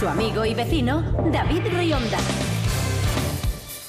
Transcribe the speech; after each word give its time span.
Su 0.00 0.08
amigo 0.08 0.46
y 0.46 0.54
vecino, 0.54 1.02
David 1.30 1.60
Rionda. 1.76 2.16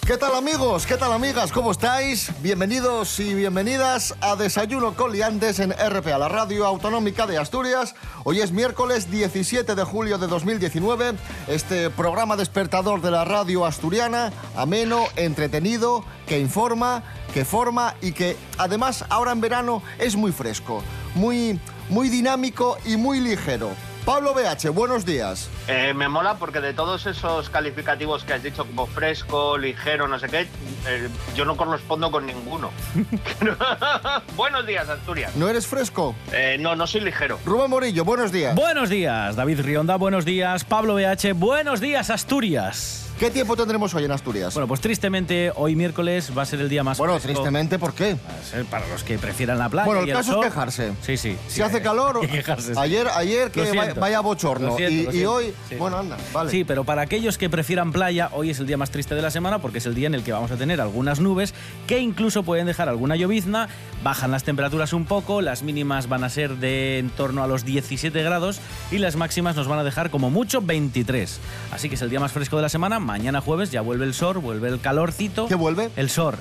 ¿Qué 0.05 0.17
tal 0.17 0.35
amigos? 0.35 0.85
¿Qué 0.85 0.97
tal 0.97 1.13
amigas? 1.13 1.53
¿Cómo 1.53 1.71
estáis? 1.71 2.33
Bienvenidos 2.41 3.17
y 3.21 3.33
bienvenidas 3.33 4.13
a 4.19 4.35
Desayuno 4.35 4.93
con 4.93 5.13
Liantes 5.13 5.59
en 5.59 5.71
RPA, 5.71 6.17
la 6.17 6.27
radio 6.27 6.65
autonómica 6.65 7.27
de 7.27 7.37
Asturias. 7.37 7.95
Hoy 8.25 8.41
es 8.41 8.51
miércoles 8.51 9.09
17 9.09 9.73
de 9.73 9.83
julio 9.85 10.17
de 10.17 10.27
2019. 10.27 11.13
Este 11.47 11.89
programa 11.89 12.35
despertador 12.35 13.01
de 13.01 13.11
la 13.11 13.23
radio 13.23 13.65
asturiana, 13.65 14.33
ameno, 14.57 15.05
entretenido, 15.15 16.03
que 16.27 16.39
informa, 16.39 17.03
que 17.33 17.45
forma 17.45 17.95
y 18.01 18.11
que 18.11 18.35
además 18.57 19.05
ahora 19.07 19.31
en 19.31 19.39
verano 19.39 19.81
es 19.97 20.17
muy 20.17 20.33
fresco, 20.33 20.83
muy, 21.15 21.57
muy 21.87 22.09
dinámico 22.09 22.77
y 22.83 22.97
muy 22.97 23.21
ligero. 23.21 23.69
Pablo 24.05 24.33
BH, 24.33 24.69
buenos 24.71 25.05
días. 25.05 25.49
Eh, 25.67 25.93
me 25.93 26.09
mola 26.09 26.35
porque 26.35 26.59
de 26.59 26.73
todos 26.73 27.05
esos 27.05 27.49
calificativos 27.49 28.23
que 28.23 28.33
has 28.33 28.41
dicho 28.41 28.65
como 28.65 28.87
fresco, 28.87 29.57
ligero, 29.59 30.07
no 30.07 30.17
sé 30.17 30.27
qué, 30.27 30.47
eh, 30.87 31.07
yo 31.35 31.45
no 31.45 31.55
correspondo 31.55 32.09
con 32.09 32.25
ninguno. 32.25 32.71
Buenos 34.35 34.65
días, 34.65 34.89
Asturias. 34.89 35.35
¿No 35.35 35.47
eres 35.47 35.67
fresco? 35.67 36.15
Eh, 36.31 36.57
no, 36.59 36.75
no 36.75 36.87
soy 36.87 37.01
ligero. 37.01 37.39
Rubén 37.45 37.69
Morillo, 37.69 38.03
buenos 38.03 38.31
días. 38.31 38.55
Buenos 38.55 38.89
días, 38.89 39.35
David 39.35 39.61
Rionda, 39.61 39.97
buenos 39.97 40.25
días, 40.25 40.63
Pablo 40.63 40.95
BH, 40.95 41.33
buenos 41.35 41.79
días, 41.79 42.09
Asturias. 42.09 43.10
¿Qué 43.21 43.29
tiempo 43.29 43.55
tendremos 43.55 43.93
hoy 43.93 44.03
en 44.05 44.11
Asturias? 44.11 44.51
Bueno, 44.55 44.67
pues 44.67 44.81
tristemente 44.81 45.51
hoy 45.55 45.75
miércoles 45.75 46.35
va 46.35 46.41
a 46.41 46.45
ser 46.47 46.59
el 46.59 46.69
día 46.69 46.83
más 46.83 46.97
Bueno, 46.97 47.13
fresco. 47.19 47.27
tristemente, 47.43 47.77
¿por 47.77 47.93
qué? 47.93 48.15
Va 48.15 48.33
a 48.33 48.43
ser 48.43 48.65
Para 48.65 48.87
los 48.87 49.03
que 49.03 49.19
prefieran 49.19 49.59
la 49.59 49.69
playa. 49.69 49.85
Bueno, 49.85 50.01
el 50.01 50.09
y 50.09 50.11
caso 50.11 50.31
sol. 50.33 50.43
es 50.43 50.49
quejarse. 50.49 50.93
Sí, 51.03 51.17
sí. 51.17 51.37
Si 51.47 51.57
sí, 51.57 51.61
hace 51.61 51.77
eh, 51.77 51.81
calor, 51.83 52.27
quejarse, 52.27 52.73
sí. 52.73 52.79
ayer, 52.81 53.07
ayer 53.13 53.51
que 53.51 53.73
vaya, 53.73 53.93
vaya 53.93 54.21
bochorno. 54.21 54.75
Siento, 54.75 55.13
y, 55.15 55.23
hoy, 55.25 55.53
Sí. 55.69 55.75
bueno, 55.75 55.99
anda, 55.99 56.17
vale. 56.33 56.49
Sí, 56.49 56.63
pero 56.63 56.83
para 56.83 57.03
aquellos 57.03 57.37
que 57.37 57.47
prefieran 57.47 57.91
playa, 57.91 58.29
hoy 58.31 58.49
es 58.49 58.57
el 58.59 58.65
día 58.65 58.77
más 58.77 58.89
triste 58.89 59.13
de 59.13 59.21
la 59.21 59.29
semana 59.29 59.59
porque 59.59 59.77
es 59.77 59.85
el 59.85 59.93
día 59.93 60.07
en 60.07 60.15
el 60.15 60.23
que 60.23 60.31
vamos 60.31 60.49
a 60.49 60.57
tener 60.57 60.81
algunas 60.81 61.19
nubes 61.19 61.53
que 61.85 61.99
incluso 61.99 62.41
pueden 62.41 62.65
dejar 62.65 62.89
alguna 62.89 63.15
llovizna, 63.17 63.69
bajan 64.03 64.31
las 64.31 64.43
temperaturas 64.43 64.93
un 64.93 65.05
poco, 65.05 65.41
las 65.41 65.61
mínimas 65.61 66.09
van 66.09 66.23
a 66.23 66.29
ser 66.31 66.55
de 66.55 66.97
en 66.97 67.11
torno 67.11 67.43
a 67.43 67.47
los 67.47 67.65
17 67.65 68.23
grados 68.23 68.61
y 68.89 68.97
las 68.97 69.15
máximas 69.15 69.55
nos 69.55 69.67
van 69.67 69.77
a 69.77 69.83
dejar 69.83 70.09
como 70.09 70.31
mucho 70.31 70.59
23. 70.59 71.39
Así 71.71 71.87
que 71.87 71.93
es 71.93 72.01
el 72.01 72.09
día 72.09 72.19
más 72.19 72.31
fresco 72.31 72.55
de 72.55 72.63
la 72.63 72.69
semana, 72.69 72.99
mañana 73.11 73.41
jueves 73.41 73.71
ya 73.71 73.81
vuelve 73.81 74.05
el 74.05 74.13
sol, 74.13 74.37
vuelve 74.37 74.69
el 74.69 74.79
calorcito. 74.79 75.45
¿Qué 75.47 75.55
vuelve? 75.55 75.89
El 75.97 76.09
sol, 76.09 76.35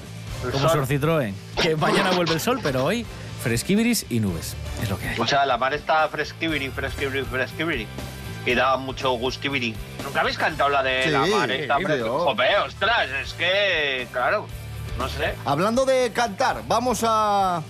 El 0.44 0.52
como 0.52 0.68
sol. 0.68 0.86
Sor 0.86 0.86
Citroën. 0.86 1.34
Que 1.60 1.74
mañana 1.74 2.12
vuelve 2.12 2.34
el 2.34 2.40
sol, 2.40 2.60
pero 2.62 2.84
hoy 2.84 3.04
fresquibiris 3.42 4.06
y 4.08 4.20
nubes. 4.20 4.54
Es 4.80 4.88
lo 4.88 4.96
que 4.96 5.08
hay. 5.08 5.18
O 5.18 5.26
sea, 5.26 5.44
la 5.46 5.58
mar 5.58 5.74
está 5.74 6.08
fresquibiri, 6.08 6.68
fresquibiri, 6.68 7.24
fresquibiri. 7.24 7.88
Y 8.46 8.54
da 8.54 8.76
mucho 8.76 9.10
gustibiri. 9.10 9.74
¿Nunca 10.04 10.20
habéis 10.20 10.38
cantado 10.38 10.70
la 10.70 10.84
de 10.84 11.02
Sí, 11.02 11.10
la 11.10 11.26
mar? 11.26 11.50
Está. 11.50 11.74
Joder, 11.74 12.56
ostras, 12.64 13.08
es 13.20 13.32
que, 13.34 14.06
claro, 14.12 14.46
no 14.96 15.08
sé. 15.08 15.34
Hablando 15.44 15.84
de 15.84 16.12
cantar, 16.12 16.62
vamos 16.68 17.00
a, 17.04 17.62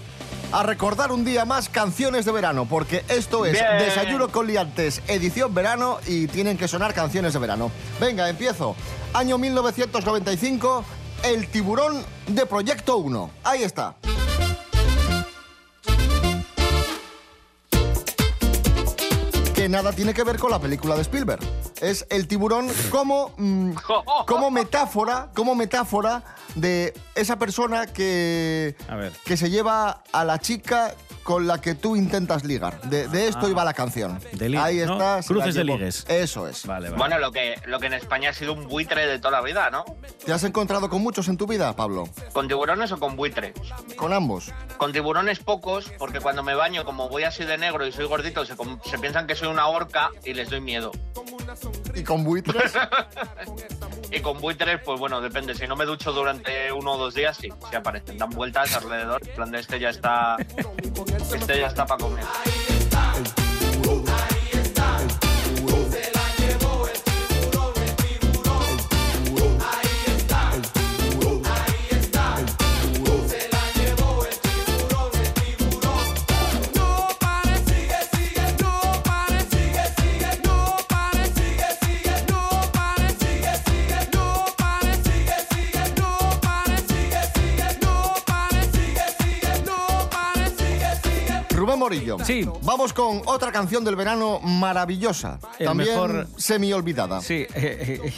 a 0.53 0.63
recordar 0.63 1.13
un 1.13 1.25
día 1.25 1.45
más 1.45 1.69
canciones 1.69 2.25
de 2.25 2.33
verano, 2.33 2.67
porque 2.67 3.05
esto 3.09 3.47
es 3.47 3.53
Bien. 3.53 3.79
Desayuno 3.79 4.29
con 4.29 4.47
Liantes, 4.47 5.03
edición 5.07 5.55
verano, 5.55 5.99
y 6.07 6.27
tienen 6.27 6.57
que 6.57 6.69
sonar 6.69 6.93
canciones 6.95 7.33
de 7.33 7.39
verano. 7.39 7.71
Venga, 8.01 8.29
empiezo. 8.29 8.75
Año 9.15 9.39
1995, 9.39 10.85
El 11.23 11.47
tiburón 11.49 12.05
de 12.27 12.47
Proyecto 12.47 12.97
1. 12.97 13.31
Ahí 13.45 13.63
está. 13.63 13.97
Nada 19.71 19.93
tiene 19.93 20.13
que 20.13 20.25
ver 20.25 20.39
con 20.39 20.51
la 20.51 20.59
película 20.59 20.97
de 20.97 21.03
Spielberg. 21.03 21.41
Es 21.81 22.05
el 22.11 22.27
tiburón 22.27 22.69
como, 22.91 23.33
mm, 23.37 23.73
como 24.27 24.51
metáfora, 24.51 25.31
como 25.35 25.55
metáfora 25.55 26.23
de 26.57 26.93
esa 27.15 27.37
persona 27.39 27.87
que, 27.87 28.77
A 28.89 28.97
ver. 28.97 29.13
que 29.25 29.37
se 29.37 29.49
lleva 29.49 30.03
a 30.13 30.25
la 30.25 30.39
chica 30.39 30.95
con 31.23 31.47
la 31.47 31.61
que 31.61 31.75
tú 31.75 31.97
intentas 31.97 32.45
ligar. 32.45 32.81
De, 32.83 33.09
de 33.09 33.29
esto 33.29 33.49
iba 33.49 33.65
la 33.65 33.75
canción. 33.75 34.19
Ah. 34.21 34.29
De 34.33 34.49
ligue, 34.49 34.63
Ahí 34.63 34.77
¿no? 34.79 34.93
está. 34.95 35.23
se 35.23 35.33
la 35.33 35.41
Cruces 35.41 35.55
de 35.55 35.65
ligues. 35.65 36.05
Eso 36.09 36.49
es. 36.49 36.67
Vale, 36.67 36.89
vale. 36.91 36.99
Bueno, 36.99 37.19
lo 37.19 37.33
que, 37.33 37.61
lo 37.67 37.79
que 37.79 37.87
en 37.87 37.95
España 37.95 38.31
ha 38.31 38.33
sido 38.33 38.53
un 38.53 38.67
buitre 38.69 39.07
de 39.07 39.19
toda 39.19 39.33
la 39.33 39.43
vida, 39.43 39.71
¿no? 39.71 39.85
¿Te 40.25 40.33
has 40.33 40.45
encontrado 40.45 40.89
con 40.89 41.03
muchos 41.03 41.29
en 41.29 41.37
tu 41.37 41.47
vida, 41.47 41.75
Pablo? 41.77 42.09
¿Con 42.33 42.49
tiburones 42.49 42.93
o 42.93 42.99
con 42.99 43.17
buitre? 43.17 43.55
Con 43.97 44.13
ambos. 44.13 44.53
Con 44.77 44.93
tiburones 44.93 45.39
pocos, 45.41 45.91
porque 45.99 46.21
cuando 46.21 46.43
me 46.43 46.55
baño, 46.55 46.85
como 46.85 47.09
voy 47.09 47.25
así 47.25 47.45
de 47.45 47.59
negro 47.59 47.87
y 47.87 47.93
soy 47.93 48.07
gordito, 48.07 48.45
se 48.45 48.99
piensan 48.99 49.27
que 49.27 49.35
soy 49.35 49.49
una 49.49 49.67
orca 49.67 50.11
y 50.25 50.35
les 50.35 50.51
doy 50.51 50.61
miedo. 50.61 50.91
¿Y 51.95 52.03
con 52.03 52.25
buitres? 52.25 52.73
Y 54.13 54.21
con 54.21 54.41
buitres, 54.41 54.81
pues 54.85 54.99
bueno, 54.99 55.21
depende. 55.21 55.55
Si 55.55 55.67
no 55.67 55.77
me 55.77 55.85
ducho 55.85 56.13
durante 56.13 56.73
uno 56.73 56.93
o 56.93 56.99
dos 56.99 57.15
días, 57.15 57.37
sí, 57.37 57.49
sí 57.71 57.77
aparecen. 57.77 58.19
Dan 58.19 58.31
vueltas 58.31 58.75
alrededor. 58.75 59.21
En 59.27 59.35
plan 59.35 59.51
de 59.51 59.61
este 59.61 59.79
ya 59.79 59.91
está. 59.91 60.37
Este 61.33 61.59
ya 61.59 61.69
está 61.69 61.87
para 61.87 62.01
comer. 62.01 62.25
Morillo. 91.91 92.17
Sí. 92.25 92.47
Vamos 92.63 92.93
con 92.93 93.23
otra 93.27 93.51
canción 93.51 93.85
del 93.85 93.97
verano 93.97 94.39
maravillosa. 94.41 95.41
El 95.59 95.67
también 95.67 95.91
mejor- 95.91 96.27
semi 96.37 96.73
olvidada. 96.73 97.21
Sí, 97.21 97.35
eh, 97.55 98.01
eh, 98.05 98.13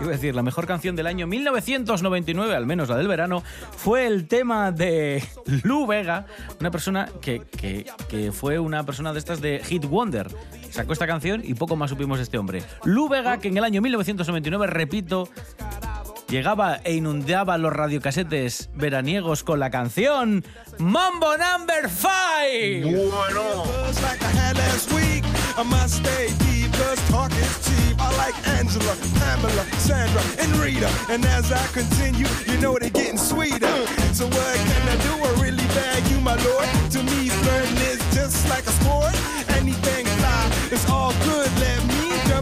iba 0.00 0.06
a 0.06 0.10
decir, 0.10 0.34
la 0.34 0.42
mejor 0.42 0.66
canción 0.66 0.94
del 0.94 1.06
año 1.08 1.26
1999, 1.26 2.54
al 2.54 2.66
menos 2.66 2.88
la 2.88 2.96
del 2.96 3.08
verano, 3.08 3.42
fue 3.76 4.06
el 4.06 4.28
tema 4.28 4.70
de 4.70 5.22
Lou 5.64 5.86
Vega, 5.86 6.26
una 6.60 6.70
persona 6.70 7.08
que, 7.20 7.40
que- 7.40 7.86
que 8.08 8.30
fue 8.32 8.58
una 8.58 8.84
persona 8.84 9.12
de 9.12 9.18
estas 9.18 9.40
de 9.40 9.60
Hit 9.64 9.84
Wonder. 9.86 10.28
Sacó 10.70 10.92
esta 10.92 11.06
canción 11.06 11.40
y 11.44 11.54
poco 11.54 11.74
más 11.76 11.90
supimos 11.90 12.18
de 12.18 12.24
este 12.24 12.38
hombre. 12.38 12.62
Lou 12.84 13.08
Vega, 13.08 13.38
que 13.38 13.48
en 13.48 13.56
el 13.56 13.64
año 13.64 13.80
1999, 13.82 14.66
repito, 14.68 15.28
llegaba 16.28 16.80
e 16.84 16.94
inundaba 16.94 17.58
los 17.58 17.72
radiocasetes 17.72 18.70
veraniegos 18.74 19.42
con 19.42 19.60
la 19.60 19.70
canción 19.70 20.44
Mambo 20.78 21.36
Number 21.36 21.88
5. 21.88 22.08
Just 23.88 24.02
like 24.02 24.22
I 24.22 24.30
had 24.30 24.56
last 24.56 24.92
week, 24.92 25.24
I 25.56 25.62
must 25.64 25.96
stay 25.96 26.28
deep, 26.38 26.72
cause 26.72 27.00
talk 27.10 27.32
is 27.32 27.58
cheap. 27.66 27.96
I 27.98 28.14
like 28.16 28.36
Angela, 28.58 28.94
Pamela, 29.18 29.64
Sandra, 29.78 30.22
and 30.38 30.54
Rita. 30.56 30.88
And 31.08 31.24
as 31.24 31.50
I 31.50 31.66
continue, 31.68 32.26
you 32.46 32.58
know 32.60 32.78
they're 32.78 32.90
getting 32.90 33.18
sweeter. 33.18 33.66
So 34.12 34.26
what 34.26 34.56
can 34.56 34.88
I 34.88 34.96
do? 35.02 35.12
I 35.24 35.42
really 35.42 35.66
bag 35.74 36.06
you, 36.10 36.20
my 36.20 36.36
lord. 36.44 36.68
To 36.92 37.02
me, 37.02 37.28
flirting 37.28 37.76
is 37.90 37.98
just 38.14 38.48
like 38.48 38.64
a 38.66 38.72
sport. 38.72 39.14
Anything 39.56 40.06
fly, 40.06 40.50
it's 40.70 40.88
all 40.88 41.12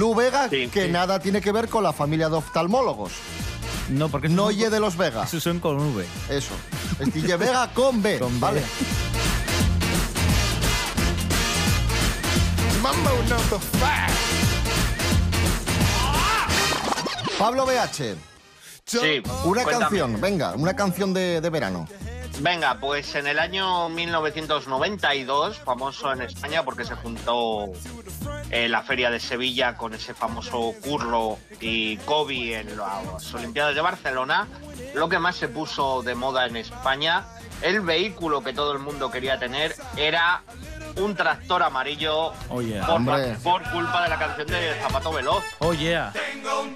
Lu 0.00 0.14
Vega, 0.14 0.48
Sí, 0.48 0.68
que 0.68 0.86
sí. 0.86 0.90
nada 0.90 1.20
tiene 1.20 1.42
que 1.42 1.52
ver 1.52 1.68
con 1.68 1.82
la 1.84 1.92
familia 1.92 2.30
de 2.30 2.36
oftalmólogos. 2.36 3.12
No, 3.90 4.08
porque 4.08 4.30
No 4.30 4.44
son- 4.46 4.56
ye 4.56 4.70
de 4.70 4.80
los 4.80 4.96
Vega. 4.96 5.24
esos 5.24 5.42
son 5.42 5.60
con 5.60 5.76
V. 5.76 6.06
Eso. 6.30 6.54
Es 6.98 7.12
Guille 7.12 7.36
Vega 7.36 7.70
con 7.74 8.00
B. 8.00 8.18
Con 8.18 8.32
B. 8.32 8.38
vale. 8.40 8.62
Mambo 12.82 13.10
number 13.28 13.60
five. 13.72 14.16
Pablo 17.38 17.66
BH, 17.66 18.16
Sí, 18.86 19.22
una 19.44 19.62
cuéntame. 19.64 19.78
canción, 19.80 20.20
venga, 20.20 20.52
una 20.54 20.74
canción 20.74 21.12
de, 21.14 21.40
de 21.42 21.50
verano. 21.50 21.86
Venga, 22.40 22.78
pues 22.80 23.14
en 23.16 23.26
el 23.26 23.38
año 23.38 23.88
1992, 23.90 25.58
famoso 25.58 26.10
en 26.12 26.22
España 26.22 26.64
porque 26.64 26.84
se 26.86 26.94
juntó 26.96 27.66
eh, 28.50 28.68
la 28.68 28.82
Feria 28.82 29.10
de 29.10 29.20
Sevilla 29.20 29.76
con 29.76 29.94
ese 29.94 30.14
famoso 30.14 30.74
Curlo 30.82 31.38
y 31.60 31.96
Kobe 31.98 32.60
en 32.60 32.76
las 32.76 33.34
Olimpiadas 33.34 33.74
de 33.74 33.80
Barcelona, 33.80 34.48
lo 34.94 35.08
que 35.08 35.18
más 35.18 35.36
se 35.36 35.48
puso 35.48 36.02
de 36.02 36.14
moda 36.14 36.46
en 36.46 36.56
España, 36.56 37.24
el 37.62 37.80
vehículo 37.80 38.42
que 38.42 38.52
todo 38.52 38.72
el 38.72 38.78
mundo 38.78 39.10
quería 39.10 39.38
tener 39.38 39.74
era 39.96 40.42
un 40.96 41.14
tractor 41.14 41.62
amarillo 41.62 42.32
Oh, 42.48 42.60
yeah. 42.60 42.86
por, 43.42 43.62
culpa 43.70 44.02
de 44.02 44.08
la 44.08 44.18
canción 44.18 44.46
de 44.48 44.74
Zapato 44.80 45.12
Veloz. 45.12 45.44
Oh, 45.60 45.72
yeah. 45.72 46.12
Tengo 46.12 46.62
un 46.62 46.74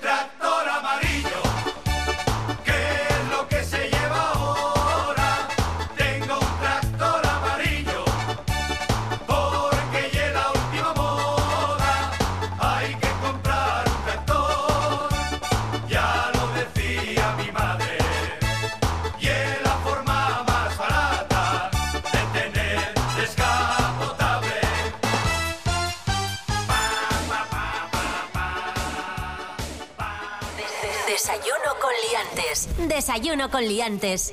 Desayuno 32.95 33.51
con 33.51 33.67
liantes. 33.67 34.33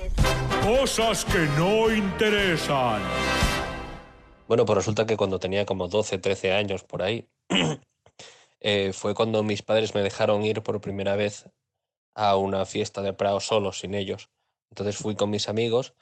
Cosas 0.64 1.26
que 1.26 1.40
no 1.58 1.92
interesan. 1.92 3.02
Bueno, 4.48 4.66
pues 4.68 4.78
resulta 4.78 5.08
que 5.08 5.18
cuando 5.18 5.40
tenía 5.40 5.66
como 5.66 5.88
12, 5.88 6.20
13 6.20 6.54
años 6.54 6.84
por 6.84 7.02
ahí, 7.02 7.28
eh, 8.60 8.92
fue 8.94 9.16
cuando 9.16 9.42
mis 9.42 9.64
padres 9.64 9.96
me 9.96 10.04
dejaron 10.04 10.46
ir 10.46 10.62
por 10.62 10.80
primera 10.80 11.16
vez 11.16 11.50
a 12.14 12.38
una 12.38 12.64
fiesta 12.68 13.02
de 13.02 13.14
Prado 13.14 13.40
solo, 13.40 13.74
sin 13.74 13.96
ellos. 13.96 14.30
Entonces 14.70 14.96
fui 14.96 15.16
con 15.16 15.32
mis 15.32 15.50
amigos 15.50 15.96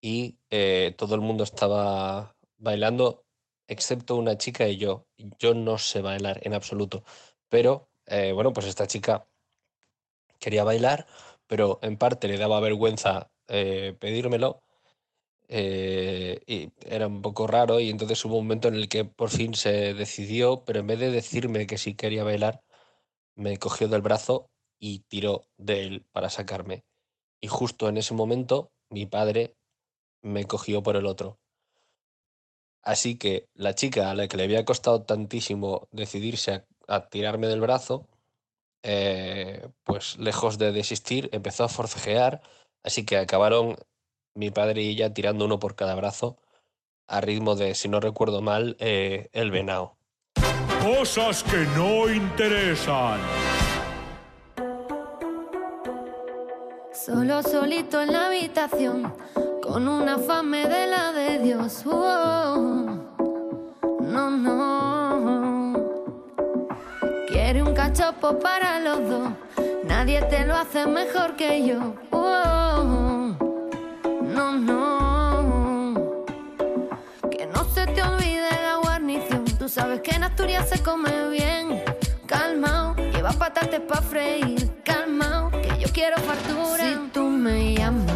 y 0.00 0.40
eh, 0.50 0.96
todo 0.98 1.14
el 1.14 1.20
mundo 1.20 1.44
estaba 1.44 2.34
bailando, 2.56 3.24
excepto 3.68 4.16
una 4.16 4.36
chica 4.36 4.66
y 4.66 4.78
yo. 4.78 5.06
Yo 5.38 5.54
no 5.54 5.78
sé 5.78 6.02
bailar 6.02 6.40
en 6.42 6.54
absoluto, 6.54 7.04
pero 7.48 7.88
eh, 8.06 8.32
bueno, 8.32 8.52
pues 8.52 8.66
esta 8.66 8.88
chica 8.88 9.28
quería 10.40 10.64
bailar, 10.64 11.06
pero 11.46 11.78
en 11.82 11.96
parte 11.98 12.28
le 12.28 12.38
daba 12.38 12.60
vergüenza 12.60 13.30
eh, 13.48 13.96
pedírmelo 13.98 14.62
eh, 15.48 16.40
y 16.46 16.72
era 16.86 17.06
un 17.06 17.22
poco 17.22 17.46
raro 17.46 17.80
y 17.80 17.90
entonces 17.90 18.24
hubo 18.24 18.38
un 18.38 18.44
momento 18.46 18.68
en 18.68 18.74
el 18.74 18.88
que 18.88 19.04
por 19.04 19.30
fin 19.30 19.54
se 19.54 19.94
decidió, 19.94 20.64
pero 20.64 20.80
en 20.80 20.86
vez 20.86 20.98
de 20.98 21.10
decirme 21.10 21.66
que 21.66 21.78
sí 21.78 21.94
quería 21.94 22.24
bailar, 22.24 22.62
me 23.36 23.58
cogió 23.58 23.88
del 23.88 24.02
brazo 24.02 24.50
y 24.78 25.00
tiró 25.00 25.46
de 25.58 25.86
él 25.86 26.06
para 26.12 26.30
sacarme. 26.30 26.84
Y 27.40 27.48
justo 27.48 27.88
en 27.88 27.98
ese 27.98 28.14
momento 28.14 28.72
mi 28.90 29.06
padre 29.06 29.56
me 30.22 30.46
cogió 30.46 30.82
por 30.82 30.96
el 30.96 31.06
otro. 31.06 31.38
Así 32.82 33.16
que 33.16 33.48
la 33.54 33.74
chica 33.74 34.10
a 34.10 34.14
la 34.14 34.28
que 34.28 34.36
le 34.36 34.44
había 34.44 34.64
costado 34.64 35.02
tantísimo 35.04 35.88
decidirse 35.90 36.52
a, 36.52 36.66
a 36.88 37.08
tirarme 37.08 37.46
del 37.48 37.60
brazo, 37.60 38.08
eh, 38.84 39.66
pues 39.82 40.18
lejos 40.18 40.58
de 40.58 40.70
desistir, 40.70 41.30
empezó 41.32 41.64
a 41.64 41.68
forcejear, 41.68 42.42
así 42.82 43.04
que 43.06 43.16
acabaron 43.16 43.76
mi 44.34 44.50
padre 44.50 44.82
y 44.82 44.90
ella 44.90 45.14
tirando 45.14 45.46
uno 45.46 45.58
por 45.58 45.74
cada 45.74 45.94
brazo, 45.94 46.36
a 47.08 47.20
ritmo 47.22 47.56
de, 47.56 47.74
si 47.74 47.88
no 47.88 47.98
recuerdo 47.98 48.42
mal, 48.42 48.76
eh, 48.78 49.30
el 49.32 49.50
venao. 49.50 49.96
Cosas 50.82 51.42
que 51.44 51.64
no 51.76 52.10
interesan. 52.10 53.20
Solo 56.92 57.42
solito 57.42 58.02
en 58.02 58.12
la 58.12 58.26
habitación, 58.26 59.14
con 59.62 59.88
una 59.88 60.18
fame 60.18 60.68
de 60.68 60.86
la 60.86 61.12
de 61.12 61.38
Dios. 61.38 61.84
Oh, 61.86 62.56
no, 64.00 64.30
no. 64.30 64.73
Cachopo 67.96 68.40
para 68.40 68.80
los 68.80 69.08
dos, 69.08 69.28
nadie 69.84 70.20
te 70.22 70.44
lo 70.44 70.56
hace 70.56 70.84
mejor 70.84 71.36
que 71.36 71.64
yo. 71.64 71.94
Oh, 72.10 73.36
no, 74.20 74.52
no. 74.52 76.24
Que 77.30 77.46
no 77.46 77.64
se 77.66 77.86
te 77.86 78.02
olvide 78.02 78.50
la 78.50 78.78
guarnición, 78.82 79.44
tú 79.60 79.68
sabes 79.68 80.00
que 80.00 80.10
en 80.10 80.24
Asturias 80.24 80.68
se 80.68 80.82
come 80.82 81.28
bien. 81.28 81.84
Calmao, 82.26 82.96
lleva 82.96 83.30
patates 83.30 83.82
pa' 83.82 84.02
freír. 84.02 84.72
Calmao, 84.84 85.52
que 85.52 85.78
yo 85.78 85.88
quiero 85.92 86.16
fartura. 86.16 86.82
Si 86.82 86.96
tú 87.12 87.22
me 87.28 87.74
llamas, 87.76 88.12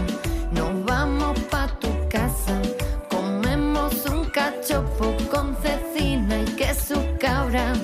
nos 0.51 0.85
vamos 0.87 1.39
pa' 1.51 1.69
tu 1.79 1.89
casa. 2.09 2.61
Comemos 3.09 3.95
un 4.07 4.25
cachopo 4.25 5.17
con 5.31 5.57
cecina 5.63 6.41
y 6.41 6.47
queso 6.57 7.01
cabra. 7.21 7.75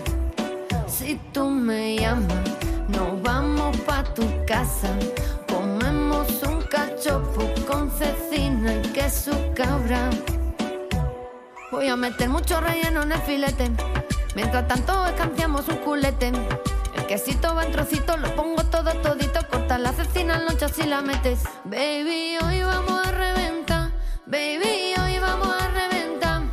Si 1.04 1.16
tú 1.34 1.50
me 1.50 1.98
llamas, 1.98 2.48
nos 2.88 3.20
vamos 3.20 3.76
pa' 3.80 4.04
tu 4.14 4.22
casa. 4.46 4.88
Comemos 5.46 6.42
un 6.44 6.62
cachopo 6.62 7.42
con 7.66 7.90
cecina 7.90 8.76
y 8.76 8.88
queso 8.88 9.32
cabra. 9.54 10.08
Voy 11.70 11.88
a 11.88 11.96
meter 11.96 12.30
mucho 12.30 12.58
relleno 12.58 13.02
en 13.02 13.12
el 13.12 13.20
filete. 13.20 13.70
Mientras 14.34 14.66
tanto 14.66 15.04
escanciamos 15.04 15.68
un 15.68 15.76
culete. 15.76 16.32
El 16.96 17.06
quesito 17.06 17.54
va 17.54 17.66
en 17.66 17.72
trocitos, 17.72 18.18
lo 18.18 18.34
pongo 18.34 18.64
todo 18.64 18.90
todito. 19.02 19.40
Corta 19.50 19.76
la 19.76 19.92
cecina 19.92 20.36
en 20.36 20.46
lonchas 20.46 20.78
y 20.78 20.84
la 20.84 21.02
metes. 21.02 21.40
Baby, 21.64 22.38
hoy 22.42 22.62
vamos 22.62 23.06
a 23.06 23.10
reventar. 23.10 23.90
Baby, 24.24 24.94
hoy 25.04 25.18
vamos 25.18 25.54
a 25.60 25.68
reventar. 25.68 26.44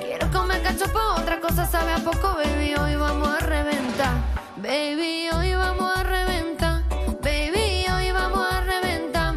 Quiero 0.00 0.30
comer 0.30 0.62
cachopo, 0.62 1.00
otra 1.18 1.40
cosa 1.40 1.66
sabe 1.66 1.92
a 1.92 1.98
poco. 1.98 2.34
Baby, 2.34 2.53
Baby, 4.64 5.28
hoy 5.28 5.52
vamos 5.52 5.94
a 5.94 6.02
reventar. 6.04 6.84
Baby, 7.20 7.84
hoy 7.94 8.12
vamos 8.12 8.50
a 8.50 8.62
reventar. 8.62 9.34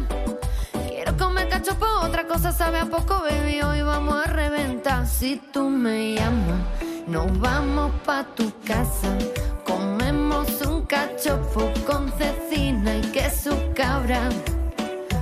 Quiero 0.88 1.18
comer 1.18 1.50
cachopo, 1.50 1.84
otra 2.02 2.26
cosa 2.26 2.50
sabe 2.50 2.78
a 2.78 2.86
poco, 2.86 3.20
baby. 3.20 3.60
Hoy 3.60 3.82
vamos 3.82 4.24
a 4.24 4.30
reventar. 4.30 5.06
Si 5.06 5.36
tú 5.52 5.68
me 5.68 6.14
llamas, 6.14 6.60
nos 7.06 7.38
vamos 7.38 7.92
pa' 8.06 8.24
tu 8.34 8.50
casa. 8.64 9.18
Comemos 9.66 10.62
un 10.62 10.86
cachopo 10.86 11.74
con 11.86 12.10
cecina 12.12 12.96
y 12.96 13.02
queso 13.12 13.54
cabra. 13.74 14.30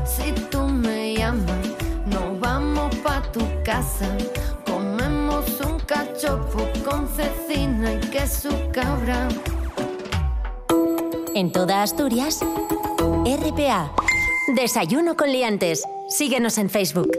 Si 0.05 0.31
tú 0.53 0.69
me 0.69 1.17
llamas, 1.17 1.67
nos 2.07 2.39
vamos 2.39 2.95
pa' 3.03 3.23
tu 3.33 3.41
casa. 3.65 4.07
Comemos 4.65 5.61
un 5.63 5.81
cachopo 5.81 6.63
con 6.89 7.09
cecina 7.09 7.95
y 7.95 7.99
queso 8.13 8.51
cabra. 8.73 9.27
En 11.37 11.53
toda 11.53 11.83
Asturias, 11.83 12.41
RPA. 13.27 13.93
Desayuno 14.55 15.19
con 15.19 15.31
liantes. 15.31 15.83
Síguenos 16.09 16.57
en 16.57 16.71
Facebook. 16.71 17.11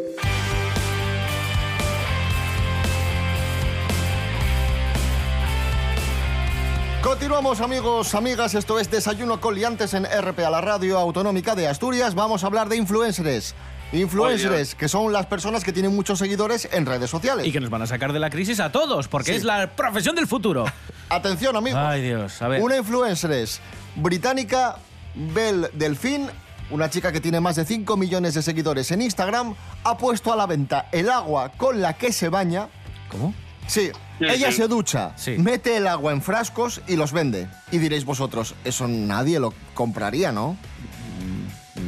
Continuamos 7.03 7.61
amigos, 7.61 8.15
amigas, 8.15 8.55
esto 8.55 8.79
es 8.79 8.89
Desayuno 8.89 9.39
con 9.39 9.53
Liantes 9.53 9.93
en 9.93 10.05
RPA, 10.05 10.49
la 10.49 10.61
radio 10.61 10.97
autonómica 10.97 11.53
de 11.53 11.67
Asturias. 11.67 12.15
Vamos 12.15 12.43
a 12.43 12.47
hablar 12.47 12.69
de 12.69 12.77
influencers. 12.77 13.53
Influencers, 13.93 14.75
que 14.75 14.87
son 14.89 15.13
las 15.13 15.25
personas 15.27 15.63
que 15.63 15.71
tienen 15.71 15.95
muchos 15.95 16.19
seguidores 16.19 16.67
en 16.71 16.85
redes 16.85 17.09
sociales. 17.09 17.45
Y 17.47 17.51
que 17.51 17.59
nos 17.59 17.69
van 17.69 17.81
a 17.81 17.87
sacar 17.87 18.11
de 18.13 18.19
la 18.19 18.29
crisis 18.29 18.59
a 18.59 18.71
todos, 18.71 19.07
porque 19.07 19.31
Sí. 19.31 19.37
es 19.37 19.43
la 19.43 19.69
profesión 19.75 20.15
del 20.15 20.27
futuro. 20.27 20.65
Atención 21.09 21.55
amigos. 21.55 21.79
Ay, 21.81 22.01
Dios, 22.01 22.41
a 22.41 22.47
ver. 22.49 22.61
Una 22.61 22.77
influencer 22.77 23.31
es 23.31 23.61
británica 23.95 24.75
Belle 25.15 25.69
Delfín, 25.73 26.27
una 26.69 26.89
chica 26.89 27.11
que 27.13 27.21
tiene 27.21 27.39
más 27.39 27.55
de 27.55 27.63
5 27.65 27.95
millones 27.95 28.33
de 28.33 28.41
seguidores 28.41 28.91
en 28.91 29.01
Instagram, 29.01 29.55
ha 29.85 29.97
puesto 29.97 30.33
a 30.33 30.35
la 30.35 30.45
venta 30.45 30.89
el 30.91 31.09
agua 31.09 31.51
con 31.53 31.81
la 31.81 31.93
que 31.93 32.11
se 32.11 32.27
baña. 32.29 32.67
¿Cómo? 33.09 33.33
Sí, 33.67 33.89
ella 34.19 34.51
se 34.51 34.67
ducha, 34.67 35.11
Sí. 35.17 35.35
mete 35.37 35.77
el 35.77 35.87
agua 35.87 36.11
en 36.11 36.21
frascos 36.21 36.81
y 36.87 36.95
los 36.97 37.11
vende. 37.13 37.47
Y 37.71 37.77
diréis 37.79 38.05
vosotros, 38.05 38.53
eso 38.63 38.87
nadie 38.87 39.39
lo 39.39 39.53
compraría, 39.73 40.31
¿no? 40.31 40.57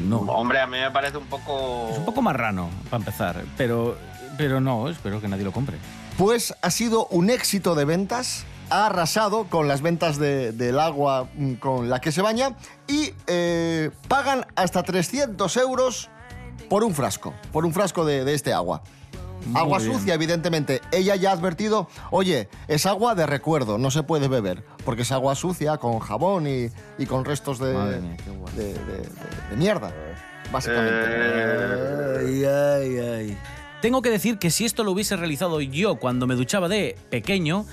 No. 0.10 0.32
Hombre, 0.32 0.60
a 0.62 0.68
mí 0.68 0.78
me 0.78 0.92
parece 0.92 1.18
un 1.18 1.28
poco... 1.28 1.90
Es 1.92 1.98
un 1.98 2.06
poco 2.06 2.22
marrano, 2.22 2.70
para 2.90 2.98
empezar, 3.02 3.44
pero, 3.58 3.98
pero 4.38 4.60
no, 4.62 4.90
espero 4.90 5.22
que 5.22 5.28
nadie 5.28 5.44
lo 5.44 5.52
compre. 5.52 5.78
Pues 6.18 6.54
ha 6.62 6.70
sido 6.72 7.06
un 7.08 7.30
éxito 7.30 7.76
de 7.76 7.86
ventas, 7.86 8.46
ha 8.70 8.88
arrasado 8.88 9.46
con 9.46 9.68
las 9.68 9.82
ventas 9.82 10.18
de- 10.18 10.52
del 10.52 10.80
agua 10.80 11.28
mm, 11.36 11.54
con 11.56 11.90
la 11.90 12.02
que 12.02 12.12
se 12.12 12.22
baña 12.22 12.56
y 12.88 13.14
eh, 13.28 13.92
pagan 14.08 14.46
hasta 14.56 14.84
300 14.84 15.56
euros 15.58 16.10
por 16.70 16.84
un 16.84 16.94
frasco, 16.94 17.34
por 17.52 17.66
un 17.66 17.74
frasco 17.74 18.04
de, 18.06 18.26
de 18.26 18.34
este 18.34 18.54
agua. 18.54 18.82
Muy 19.46 19.60
agua 19.62 19.80
bien. 19.80 19.94
sucia, 19.94 20.14
evidentemente. 20.14 20.82
Ella 20.92 21.16
ya 21.16 21.30
ha 21.30 21.34
advertido, 21.34 21.88
oye, 22.12 22.50
es 22.68 22.86
agua 22.86 23.16
de 23.16 23.26
recuerdo, 23.26 23.78
no 23.78 23.90
se 23.92 24.04
puede 24.04 24.28
beber, 24.28 24.64
porque 24.86 25.02
es 25.04 25.12
agua 25.12 25.36
sucia 25.36 25.78
con 25.78 26.00
jabón 26.00 26.48
y, 26.48 26.70
y 26.98 27.06
con 27.06 27.26
restos 27.26 27.60
de, 27.60 27.74
mía, 27.74 27.86
de, 28.56 28.64
de- 28.64 28.74
de- 28.74 29.10
de 29.50 29.56
mierda, 29.58 29.92
básicamente. 30.52 31.00
Eh, 31.06 32.20
Ay, 32.22 32.46
ay, 32.46 32.98
ay. 32.98 33.38
Tengo 33.82 34.02
que 34.02 34.10
decir 34.10 34.40
que 34.40 34.52
si 34.52 34.66
esto 34.66 34.84
lo 34.84 34.92
hubiese 34.92 35.16
realizado 35.16 35.62
yo 35.62 35.96
cuando 35.96 36.28
me 36.28 36.36
duchaba 36.36 36.68
de 36.68 36.98
pequeño, 37.10 37.66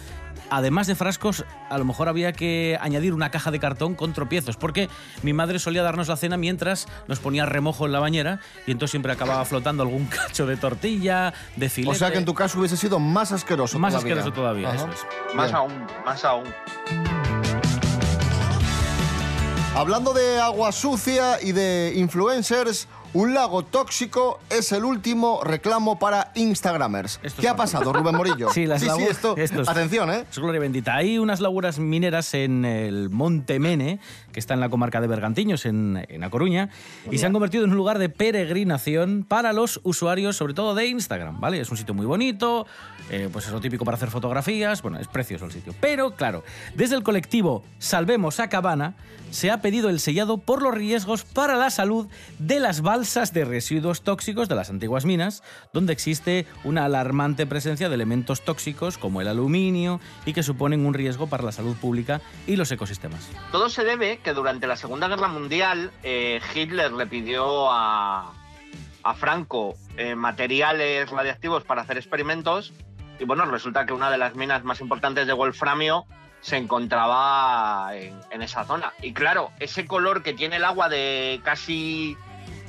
además 0.51 0.87
de 0.87 0.95
frascos, 0.95 1.45
a 1.71 1.79
lo 1.79 1.85
mejor 1.85 2.09
había 2.09 2.33
que 2.33 2.79
añadir 2.81 3.13
una 3.15 3.31
caja 3.31 3.51
de 3.51 3.59
cartón 3.59 3.95
con 3.95 4.13
tropiezos, 4.13 4.57
porque 4.57 4.89
mi 5.23 5.33
madre 5.33 5.59
solía 5.59 5.83
darnos 5.83 6.09
la 6.09 6.17
cena 6.17 6.37
mientras 6.37 6.87
nos 7.09 7.19
ponía 7.19 7.47
remojo 7.47 7.87
en 7.87 7.93
la 7.93 8.01
bañera 8.01 8.41
y 8.67 8.73
entonces 8.73 8.93
siempre 8.93 9.13
acababa 9.13 9.45
flotando 9.45 9.83
algún 9.83 10.07
cacho 10.07 10.47
de 10.47 10.57
tortilla, 10.57 11.33
de 11.57 11.69
filete. 11.69 11.97
O 11.97 11.99
sea 11.99 12.11
que 12.11 12.19
en 12.19 12.25
tu 12.25 12.35
caso 12.35 12.59
hubiese 12.59 12.77
sido 12.77 12.99
más 12.99 13.33
asqueroso 13.33 13.79
Más 13.79 13.93
todavía. 13.95 14.15
asqueroso 14.15 14.35
todavía, 14.35 14.69
Ajá. 14.69 14.77
eso 14.77 14.89
es. 14.93 15.35
Más 15.35 15.47
Bien. 15.47 15.57
aún, 15.57 15.87
más 16.05 16.25
aún. 16.25 16.45
Hablando 19.75 20.15
de 20.15 20.41
agua 20.41 20.73
sucia 20.73 21.39
y 21.43 21.53
de 21.53 21.93
influencers, 21.97 22.89
un 23.15 23.35
lago 23.35 23.63
tóxico 23.63 24.41
es 24.51 24.73
el 24.73 24.85
último 24.85 25.41
reclamo 25.43 25.99
para 25.99 26.33
Instagramers. 26.35 27.19
¿Qué 27.41 27.49
ha 27.49 27.57
pasado, 27.57 27.93
Rubén 27.93 28.15
Morillo? 28.17 28.49
Sí, 28.53 28.67
las 28.67 28.81
sí, 28.81 28.87
lagunas- 28.89 29.11
esto, 29.11 29.37
esto 29.37 29.63
es- 29.63 29.69
atención, 29.69 30.11
¿eh? 30.11 30.25
Es 30.31 30.39
gloria 30.39 30.61
bendita. 30.61 30.95
Hay 30.97 31.19
unas 31.19 31.41
lagunas 31.41 31.79
mineras 31.79 32.33
en 32.35 32.65
el 32.65 33.11
Monte 33.11 33.59
Mene, 33.59 34.01
que 34.37 34.41
está 34.41 34.53
en 34.53 34.61
la 34.61 34.69
comarca 34.69 35.01
de 35.01 35.07
Bergantiños, 35.07 35.65
en, 35.65 36.05
en 36.11 36.23
A 36.23 36.29
Coruña, 36.29 36.69
y 37.11 37.17
se 37.17 37.25
han 37.25 37.33
convertido 37.33 37.65
en 37.65 37.71
un 37.71 37.77
lugar 37.79 37.99
de 37.99 38.11
peregrinación 38.11 39.25
para 39.27 39.55
los 39.55 39.81
usuarios, 39.83 40.37
sobre 40.37 40.53
todo 40.53 40.75
de 40.75 40.85
Instagram, 40.89 41.41
¿vale? 41.41 41.59
Es 41.59 41.71
un 41.71 41.79
sitio 41.79 41.95
muy 41.95 42.05
bonito, 42.05 42.67
eh, 43.09 43.31
pues 43.33 43.47
es 43.47 43.53
lo 43.53 43.63
típico 43.63 43.87
para 43.87 43.97
hacer 43.97 44.11
fotografías, 44.11 44.83
bueno, 44.83 44.99
es 44.99 45.09
precioso 45.09 45.47
el 45.47 45.53
sitio. 45.53 45.75
Pero, 45.81 46.17
claro, 46.17 46.45
desde 46.75 46.97
el 46.97 47.03
colectivo 47.03 47.65
Salvemos 47.79 48.39
a 48.39 48.51
Cabana 48.51 48.95
se 49.31 49.51
ha 49.51 49.61
pedido 49.61 49.89
el 49.89 50.01
sellado 50.01 50.39
por 50.39 50.63
los 50.63 50.75
riesgos 50.75 51.25
para 51.25 51.57
la 51.57 51.71
salud 51.71 52.09
de 52.39 52.61
las 52.61 52.81
balsas 52.81 53.33
de 53.33 53.45
residuos 53.45 54.03
tóxicos 54.03 54.49
de 54.49 54.55
las 54.55 54.71
antiguas 54.71 55.05
minas, 55.05 55.43
donde 55.73 55.93
existe 55.93 56.47
una 56.65 56.85
alarmante 56.85 57.47
presencia 57.47 57.89
de 57.89 57.95
elementos 57.95 58.43
tóxicos 58.43 58.99
como 58.99 59.21
el 59.21 59.29
aluminio 59.29 60.01
y 60.25 60.33
que 60.33 60.43
suponen 60.43 60.87
un 60.87 60.95
riesgo 60.95 61.27
para 61.27 61.45
la 61.45 61.53
salud 61.53 61.77
pública 61.77 62.21
y 62.47 62.57
los 62.57 62.71
ecosistemas. 62.71 63.29
Todo 63.53 63.69
se 63.69 63.85
debe 63.85 64.19
que 64.27 64.33
durante 64.33 64.67
la 64.67 64.75
Segunda 64.75 65.07
Guerra 65.07 65.29
Mundial 65.29 65.93
eh, 66.03 66.41
Hitler 66.53 66.91
le 66.91 67.07
pidió 67.07 67.71
a, 67.71 68.33
a 69.05 69.15
Franco 69.15 69.77
eh, 69.97 70.17
materiales 70.17 71.09
radiactivos 71.09 71.63
para 71.63 71.83
hacer 71.83 71.97
experimentos 71.97 72.73
y 73.21 73.25
bueno, 73.25 73.45
resulta 73.45 73.87
que 73.87 73.93
una 73.93 74.11
de 74.11 74.19
las 74.19 74.35
minas 74.35 74.65
más 74.65 74.81
importantes 74.81 75.29
de 75.29 75.33
wolframio 75.33 76.07
se 76.41 76.57
encontraba 76.57 77.93
en, 77.95 78.43
esa 78.43 78.65
zona. 78.65 78.93
Y 79.01 79.13
claro, 79.13 79.53
ese 79.61 79.87
color 79.87 80.25
que 80.25 80.33
tiene 80.33 80.57
el 80.57 80.65
agua 80.65 80.89
de 80.89 81.41
casi 81.45 82.17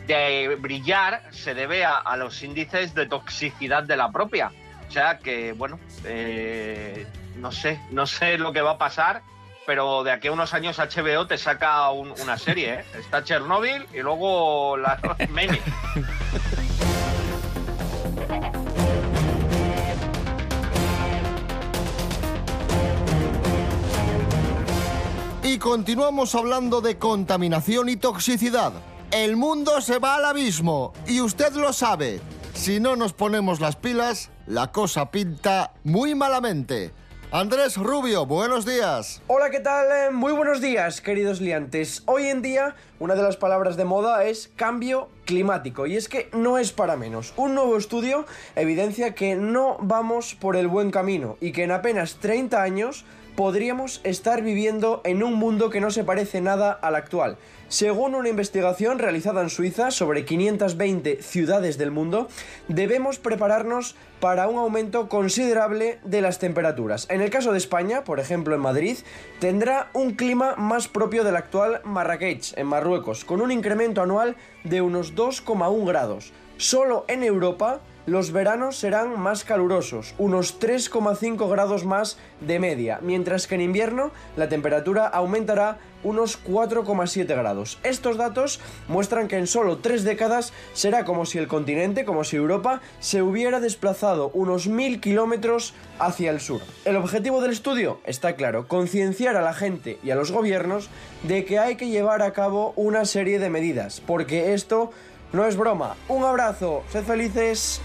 de 0.06 0.58
brillar 0.60 1.24
se 1.32 1.56
debe 1.56 1.86
a, 1.86 1.98
a 1.98 2.18
los 2.18 2.44
índices 2.44 2.94
de 2.94 3.08
toxicidad 3.08 3.82
de 3.82 3.98
la 3.98 4.12
propia. 4.12 4.52
O 4.88 4.92
sea 4.92 5.18
que, 5.18 5.54
bueno, 5.54 5.80
eh, 6.06 7.08
no 7.38 7.52
sé, 7.52 7.82
no 7.90 8.06
sé 8.06 8.38
lo 8.38 8.54
que 8.54 8.62
va 8.62 8.74
a 8.74 8.78
pasar, 8.78 9.24
pero 9.68 10.02
de 10.04 10.12
aquí 10.14 10.30
a 10.30 10.32
unos 10.32 10.54
años 10.54 10.80
HBO 10.80 11.28
te 11.28 11.38
saca 11.38 11.92
un- 11.92 12.14
una 12.22 12.38
serie, 12.38 12.74
¿eh? 12.76 12.86
Está 12.98 13.22
Chernobyl 13.24 13.86
y 13.94 14.00
luego 14.00 14.78
la 14.78 14.98
Mene. 15.30 15.62
Y 25.44 25.58
continuamos 25.60 26.36
hablando 26.36 26.82
de 26.82 26.98
contaminación 26.98 27.90
y 27.90 27.96
toxicidad. 27.96 28.74
El 29.12 29.38
mundo 29.38 29.80
se 29.82 30.00
va 30.00 30.16
al 30.16 30.26
abismo 30.26 30.94
y 31.08 31.22
usted 31.22 31.54
lo 31.54 31.72
sabe. 31.72 32.20
Si 32.54 32.80
no 32.80 32.96
nos 32.96 33.14
ponemos 33.14 33.60
las 33.62 33.76
pilas, 33.76 34.30
la 34.46 34.72
cosa 34.72 35.10
pinta 35.12 35.72
muy 35.84 36.16
malamente. 36.16 36.92
Andrés 37.30 37.76
Rubio, 37.76 38.26
buenos 38.26 38.66
días. 38.66 39.22
Hola, 39.28 39.50
¿qué 39.50 39.60
tal? 39.60 39.88
Eh, 39.92 40.12
Muy 40.12 40.32
buenos 40.32 40.62
días, 40.62 41.02
queridos 41.02 41.42
liantes. 41.42 42.02
Hoy 42.06 42.28
en 42.28 42.42
día, 42.42 42.76
una 43.00 43.16
de 43.16 43.22
las 43.22 43.36
palabras 43.36 43.76
de 43.76 43.84
moda 43.84 44.24
es 44.24 44.50
cambio 44.56 45.10
climático. 45.26 45.88
Y 45.88 45.98
es 45.98 46.08
que 46.08 46.30
no 46.32 46.58
es 46.58 46.72
para 46.72 46.96
menos. 46.96 47.34
Un 47.36 47.54
nuevo 47.54 47.76
estudio 47.76 48.26
evidencia 48.56 49.14
que 49.14 49.36
no 49.36 49.76
vamos 49.82 50.36
por 50.36 50.56
el 50.56 50.70
buen 50.70 50.90
camino 50.90 51.36
y 51.42 51.52
que 51.52 51.66
en 51.66 51.72
apenas 51.72 52.16
30 52.16 52.64
años 52.64 53.04
podríamos 53.36 54.00
estar 54.06 54.42
viviendo 54.42 55.02
en 55.04 55.22
un 55.22 55.34
mundo 55.34 55.70
que 55.70 55.82
no 55.82 55.92
se 55.92 56.06
parece 56.06 56.40
nada 56.40 56.72
al 56.72 56.96
actual. 56.96 57.38
Según 57.70 58.16
una 58.16 58.30
investigación 58.30 58.98
realizada 58.98 59.42
en 59.42 59.50
Suiza 59.50 59.92
sobre 59.92 60.24
520 60.24 61.22
ciudades 61.22 61.78
del 61.78 61.92
mundo, 61.92 62.30
debemos 62.70 63.20
prepararnos 63.20 63.98
para 64.22 64.48
un 64.48 64.58
aumento 64.58 65.10
considerable 65.10 66.00
de 66.06 66.22
las 66.22 66.40
temperaturas. 66.40 67.08
En 67.10 67.20
el 67.20 67.30
caso 67.30 67.52
de 67.52 67.58
España, 67.58 68.06
por 68.06 68.22
ejemplo 68.22 68.56
en 68.56 68.62
Madrid, 68.62 68.98
tendrá 69.40 69.90
un 69.94 70.16
clima 70.16 70.56
más 70.56 70.88
propio 70.88 71.26
del 71.26 71.36
actual 71.36 71.82
Marrakech, 71.84 72.58
en 72.58 72.68
Marruecos, 72.68 73.26
con 73.26 73.42
un 73.42 73.52
incremento 73.52 74.02
anual 74.02 74.38
de 74.64 74.82
unos 74.82 75.14
2,1 75.14 75.86
grados. 75.86 76.32
Solo 76.56 77.04
en 77.10 77.22
Europa 77.22 77.82
los 78.08 78.32
veranos 78.32 78.78
serán 78.78 79.20
más 79.20 79.44
calurosos, 79.44 80.16
unos 80.18 80.62
3,5 80.62 81.50
grados 81.50 81.84
más 81.84 82.18
de 82.40 82.58
media, 82.58 83.00
mientras 83.02 83.46
que 83.46 83.56
en 83.56 83.62
invierno 83.62 84.12
la 84.38 84.48
temperatura 84.48 85.06
aumentará 85.06 85.78
unos 86.04 86.44
4,7 86.44 87.26
grados. 87.28 87.80
Estos 87.84 88.18
datos 88.18 88.60
muestran 88.88 89.28
que 89.28 89.38
en 89.38 89.48
solo 89.48 89.78
tres 89.78 90.04
décadas 90.04 90.54
será 90.74 91.06
como 91.06 91.26
si 91.26 91.38
el 91.38 91.48
continente, 91.48 92.06
como 92.06 92.24
si 92.24 92.36
Europa, 92.36 92.82
se 93.00 93.22
hubiera 93.22 93.60
desplazado 93.60 94.30
unos 94.34 94.68
mil 94.68 95.00
kilómetros 95.00 95.74
hacia 96.00 96.32
el 96.32 96.40
sur. 96.40 96.62
El 96.86 96.96
objetivo 96.96 97.42
del 97.42 97.52
estudio 97.52 98.00
está 98.06 98.36
claro, 98.36 98.68
concienciar 98.68 99.36
a 99.36 99.42
la 99.42 99.54
gente 99.54 100.00
y 100.04 100.12
a 100.12 100.16
los 100.16 100.32
gobiernos 100.32 100.90
de 101.24 101.46
que 101.46 101.60
hay 101.60 101.76
que 101.76 101.90
llevar 101.90 102.22
a 102.22 102.34
cabo 102.34 102.74
una 102.76 103.06
serie 103.06 103.40
de 103.40 103.50
medidas, 103.50 104.02
porque 104.06 104.54
esto 104.54 104.92
no 105.34 105.46
es 105.46 105.58
broma. 105.58 105.96
Un 106.08 106.24
abrazo, 106.24 106.84
sed 106.92 107.04
felices. 107.04 107.82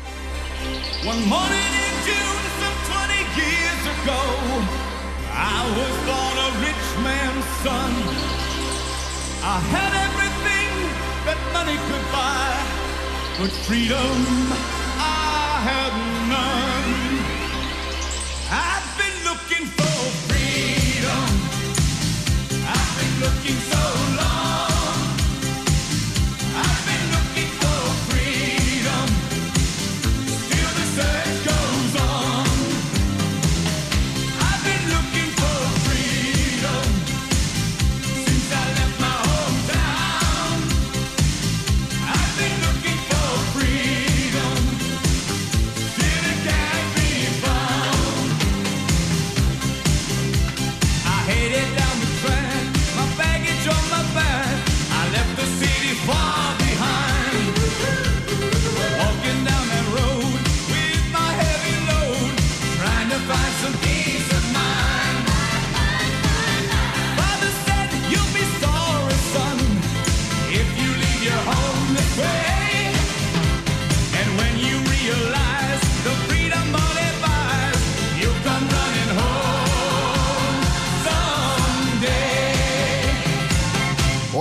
and. 7.12 7.92
I 9.44 9.58
had 9.74 9.92
everything 10.08 10.72
that 11.26 11.38
money 11.52 11.76
could 11.88 12.06
buy, 12.12 12.50
but 13.38 13.50
freedom 13.66 14.16
I 14.98 15.60
had 15.68 16.21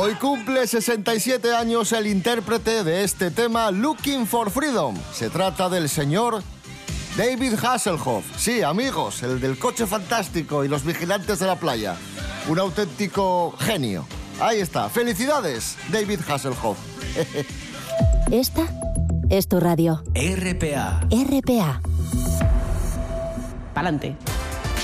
Hoy 0.04 0.16
cumple 0.16 0.66
67 0.66 1.54
años 1.54 1.92
el 1.92 2.08
intérprete 2.08 2.84
de 2.84 3.04
este 3.04 3.30
tema 3.30 3.70
Looking 3.70 4.26
for 4.26 4.50
Freedom. 4.50 4.98
Se 5.14 5.30
trata 5.30 5.70
del 5.70 5.90
señor 5.90 6.42
David 7.16 7.54
Hasselhoff. 7.64 8.26
Sí, 8.36 8.64
amigos, 8.64 9.22
el 9.22 9.40
del 9.40 9.60
coche 9.60 9.86
fantástico 9.86 10.66
y 10.66 10.68
los 10.68 10.84
vigilantes 10.84 11.38
de 11.38 11.46
la 11.46 11.56
playa. 11.56 11.98
Un 12.48 12.58
auténtico 12.58 13.56
genio. 13.60 14.08
Ahí 14.40 14.60
está. 14.60 14.90
Felicidades, 14.90 15.78
David 15.92 16.22
Hasselhoff. 16.28 16.80
Esta 18.32 18.68
es 19.30 19.48
tu 19.48 19.60
radio. 19.60 20.02
RPA. 20.16 21.02
RPA. 21.12 21.80
Pa'lante. 23.76 24.16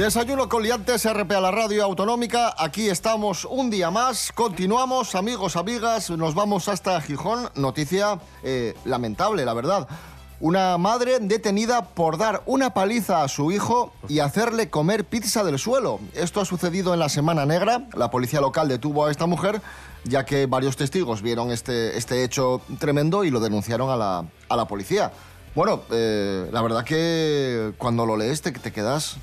Desayuno 0.00 0.48
con 0.48 0.62
liantes, 0.62 1.04
RP 1.04 1.30
a 1.32 1.42
la 1.42 1.50
radio 1.50 1.84
autonómica. 1.84 2.54
Aquí 2.56 2.88
estamos 2.88 3.44
un 3.44 3.68
día 3.68 3.90
más. 3.90 4.32
Continuamos, 4.32 5.14
amigos, 5.14 5.56
amigas. 5.56 6.08
Nos 6.08 6.34
vamos 6.34 6.68
hasta 6.68 6.98
Gijón. 7.02 7.50
Noticia 7.54 8.18
eh, 8.42 8.74
lamentable, 8.86 9.44
la 9.44 9.52
verdad. 9.52 9.86
Una 10.40 10.78
madre 10.78 11.18
detenida 11.20 11.84
por 11.84 12.16
dar 12.16 12.42
una 12.46 12.72
paliza 12.72 13.22
a 13.22 13.28
su 13.28 13.52
hijo 13.52 13.92
y 14.08 14.20
hacerle 14.20 14.70
comer 14.70 15.04
pizza 15.04 15.44
del 15.44 15.58
suelo. 15.58 16.00
Esto 16.14 16.40
ha 16.40 16.46
sucedido 16.46 16.94
en 16.94 17.00
la 17.00 17.10
Semana 17.10 17.44
Negra. 17.44 17.86
La 17.92 18.10
policía 18.10 18.40
local 18.40 18.68
detuvo 18.68 19.04
a 19.04 19.10
esta 19.10 19.26
mujer 19.26 19.60
ya 20.04 20.24
que 20.24 20.46
varios 20.46 20.78
testigos 20.78 21.20
vieron 21.20 21.50
este, 21.50 21.98
este 21.98 22.24
hecho 22.24 22.62
tremendo 22.78 23.22
y 23.22 23.30
lo 23.30 23.38
denunciaron 23.38 23.90
a 23.90 23.96
la, 23.96 24.24
a 24.48 24.56
la 24.56 24.64
policía. 24.64 25.12
Bueno, 25.54 25.82
eh, 25.90 26.48
la 26.50 26.62
verdad 26.62 26.84
que 26.84 27.74
cuando 27.76 28.06
lo 28.06 28.16
lees 28.16 28.40
te, 28.40 28.50
te 28.52 28.72
quedas 28.72 29.18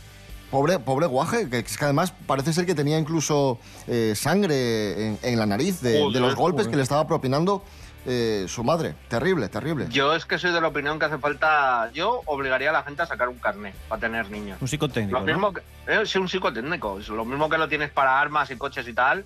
Pobre, 0.51 0.80
pobre 0.80 1.08
guaje, 1.08 1.50
que, 1.50 1.60
es 1.60 1.77
que 1.77 1.84
además 1.84 2.13
parece 2.25 2.54
ser 2.54 2.66
que 2.66 2.74
tenía 2.74 2.98
incluso 2.98 3.60
eh, 3.88 4.13
sangre 4.16 5.08
en, 5.08 5.20
en 5.22 5.39
la 5.39 5.46
nariz 5.46 5.82
de, 5.82 6.00
los 6.00 6.36
golpes 6.36 6.62
joder. 6.62 6.70
que 6.72 6.77
le 6.77 6.84
estaba 6.84 7.06
propinando 7.06 7.63
eh, 8.06 8.46
su 8.48 8.63
madre. 8.63 8.96
Terrible, 9.10 9.50
terrible. 9.50 9.88
Yo 9.89 10.13
es 10.16 10.25
que 10.25 10.38
soy 10.38 10.51
de 10.54 10.62
la 10.62 10.70
opinión 10.70 10.98
que 10.98 11.06
hace 11.06 11.18
falta. 11.18 11.92
Yo 11.94 12.22
obligaría 12.25 12.70
a 12.70 12.74
la 12.74 12.84
gente 12.84 13.01
a 13.01 13.06
sacar 13.06 13.27
un 13.27 13.38
carnet 13.38 13.75
para 13.89 14.00
tener 14.00 14.32
niños. 14.32 14.58
Un 14.62 14.68
psicotécnico, 14.70 15.20
Lo 15.20 15.25
¿no? 15.25 15.34
mismo 15.34 15.54
que, 15.54 15.62
eh, 15.88 16.06
sí, 16.06 16.18
un 16.18 16.30
psicotécnico. 16.30 17.00
Es 17.00 17.10
lo 17.10 17.25
mismo 17.25 17.50
que 17.50 17.58
lo 17.58 17.68
tienes 17.68 17.92
para 17.92 18.22
armas 18.22 18.50
y 18.50 18.56
coches 18.56 18.88
y 18.88 18.94
tal. 18.94 19.25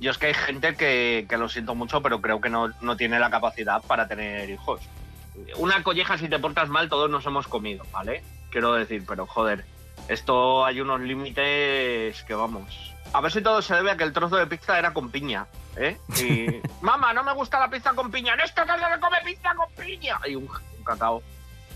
Yo 0.00 0.10
es 0.10 0.16
que 0.16 0.28
hay 0.28 0.34
gente 0.34 0.74
que, 0.74 1.26
que 1.28 1.36
lo 1.36 1.50
siento 1.50 1.74
mucho, 1.74 2.00
pero 2.00 2.22
creo 2.22 2.40
que 2.40 2.48
no, 2.48 2.70
no 2.80 2.96
tiene 2.96 3.20
la 3.20 3.28
capacidad 3.28 3.82
para 3.82 4.08
tener 4.08 4.48
hijos. 4.48 4.80
Una 5.58 5.82
colleja, 5.82 6.16
si 6.16 6.28
te 6.28 6.38
portas 6.38 6.70
mal, 6.70 6.88
todos 6.88 7.10
nos 7.10 7.26
hemos 7.26 7.46
comido, 7.46 7.84
¿vale? 7.92 8.22
Quiero 8.50 8.72
decir, 8.72 9.04
pero 9.06 9.26
joder, 9.26 9.64
esto 10.08 10.64
hay 10.64 10.80
unos 10.80 11.00
límites 11.00 12.22
que 12.24 12.34
vamos. 12.34 12.92
A 13.12 13.20
ver 13.20 13.30
si 13.32 13.42
todo 13.42 13.60
se 13.60 13.74
debe 13.74 13.90
a 13.90 13.96
que 13.96 14.04
el 14.04 14.12
trozo 14.12 14.36
de 14.36 14.46
pizza 14.46 14.78
era 14.78 14.92
con 14.94 15.10
piña, 15.10 15.46
¿eh? 15.76 15.98
Y. 16.20 16.46
Mamá, 16.80 17.12
no 17.12 17.22
me 17.22 17.32
gusta 17.34 17.60
la 17.60 17.68
pizza 17.68 17.92
con 17.92 18.10
piña. 18.10 18.34
¡En 18.34 18.40
esta 18.40 18.64
casa 18.64 18.92
se 18.94 19.00
come 19.00 19.18
pizza 19.24 19.54
con 19.54 19.68
piña! 19.84 20.18
Y 20.26 20.34
un, 20.34 20.44
un 20.44 20.84
cacao. 20.84 21.22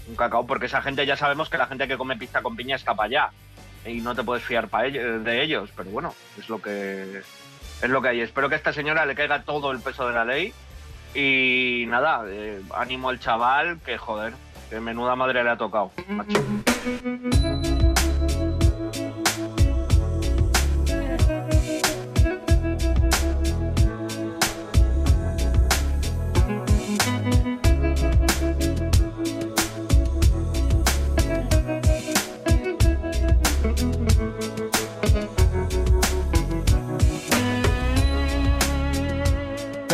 Un 0.09 0.17
cacao, 0.17 0.47
porque 0.47 0.67
esa 0.67 0.81
gente 0.81 1.05
ya 1.05 1.17
sabemos 1.17 1.51
que 1.51 1.59
la 1.59 1.67
gente 1.67 1.87
que 1.89 1.99
come 1.99 2.17
pizza 2.17 2.41
con 2.43 2.57
piña 2.57 2.77
está 2.77 2.95
para 2.95 3.07
allá. 3.07 3.31
Y 3.85 4.01
no 4.01 4.15
te 4.15 4.23
puedes 4.25 4.43
fiar 4.45 4.69
ello- 4.85 5.21
de 5.21 5.43
ellos. 5.43 5.71
Pero 5.77 5.91
bueno, 5.91 6.15
es 6.39 6.49
lo 6.49 6.61
que. 6.63 7.21
Es 7.83 7.91
lo 7.91 8.01
que 8.01 8.09
hay. 8.09 8.21
Espero 8.23 8.49
que 8.49 8.55
a 8.55 8.59
esta 8.59 8.73
señora 8.73 9.05
le 9.05 9.15
caiga 9.15 9.43
todo 9.43 9.71
el 9.73 9.81
peso 9.81 10.09
de 10.09 10.15
la 10.15 10.25
ley. 10.25 10.55
Y 11.15 11.85
nada, 11.89 12.23
eh, 12.27 12.63
ánimo 12.75 13.11
al 13.11 13.21
chaval, 13.21 13.79
que 13.85 13.99
joder, 13.99 14.33
que 14.71 14.81
menuda 14.81 15.15
madre 15.17 15.45
le 15.45 15.51
ha 15.51 15.57
tocado. 15.57 15.93
macho. 16.09 16.41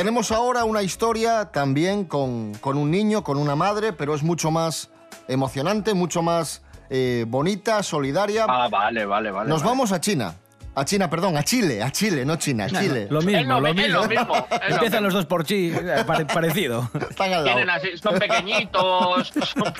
Tenemos 0.02 0.32
ahora 0.32 0.64
una 0.64 0.82
historia 0.82 1.52
también 1.52 2.06
con, 2.06 2.54
con 2.54 2.76
un 2.76 2.90
niño, 2.90 3.22
con 3.22 3.38
una 3.38 3.54
madre, 3.54 3.92
pero 3.92 4.16
es 4.16 4.24
mucho 4.24 4.50
más 4.50 4.90
emocionante, 5.28 5.94
mucho 5.94 6.22
más 6.22 6.62
eh, 6.90 7.24
bonita, 7.28 7.80
solidaria. 7.84 8.46
Ah, 8.48 8.66
vale, 8.68 9.06
vale, 9.06 9.30
vale. 9.30 9.48
Nos 9.48 9.60
vale. 9.60 9.70
vamos 9.70 9.92
a 9.92 10.00
China. 10.00 10.34
A 10.74 10.86
China, 10.86 11.10
perdón, 11.10 11.36
a 11.36 11.42
Chile, 11.42 11.82
a 11.82 11.90
Chile, 11.92 12.24
no 12.24 12.36
China, 12.36 12.64
a 12.64 12.68
Chile. 12.68 13.06
Lo 13.10 13.20
mismo, 13.20 13.60
lo 13.60 13.74
mismo. 13.74 14.00
lo 14.00 14.08
mismo, 14.08 14.46
Empiezan 14.68 15.02
los 15.04 15.12
dos 15.12 15.26
por 15.26 15.44
chi, 15.44 15.70
eh, 15.70 16.02
pare- 16.06 16.24
parecido. 16.24 16.88
Están 17.10 17.30
al 17.34 17.44
lado. 17.44 17.60
Así, 17.72 17.88
son 17.98 18.18
pequeñitos. 18.18 19.28
son- 19.54 19.74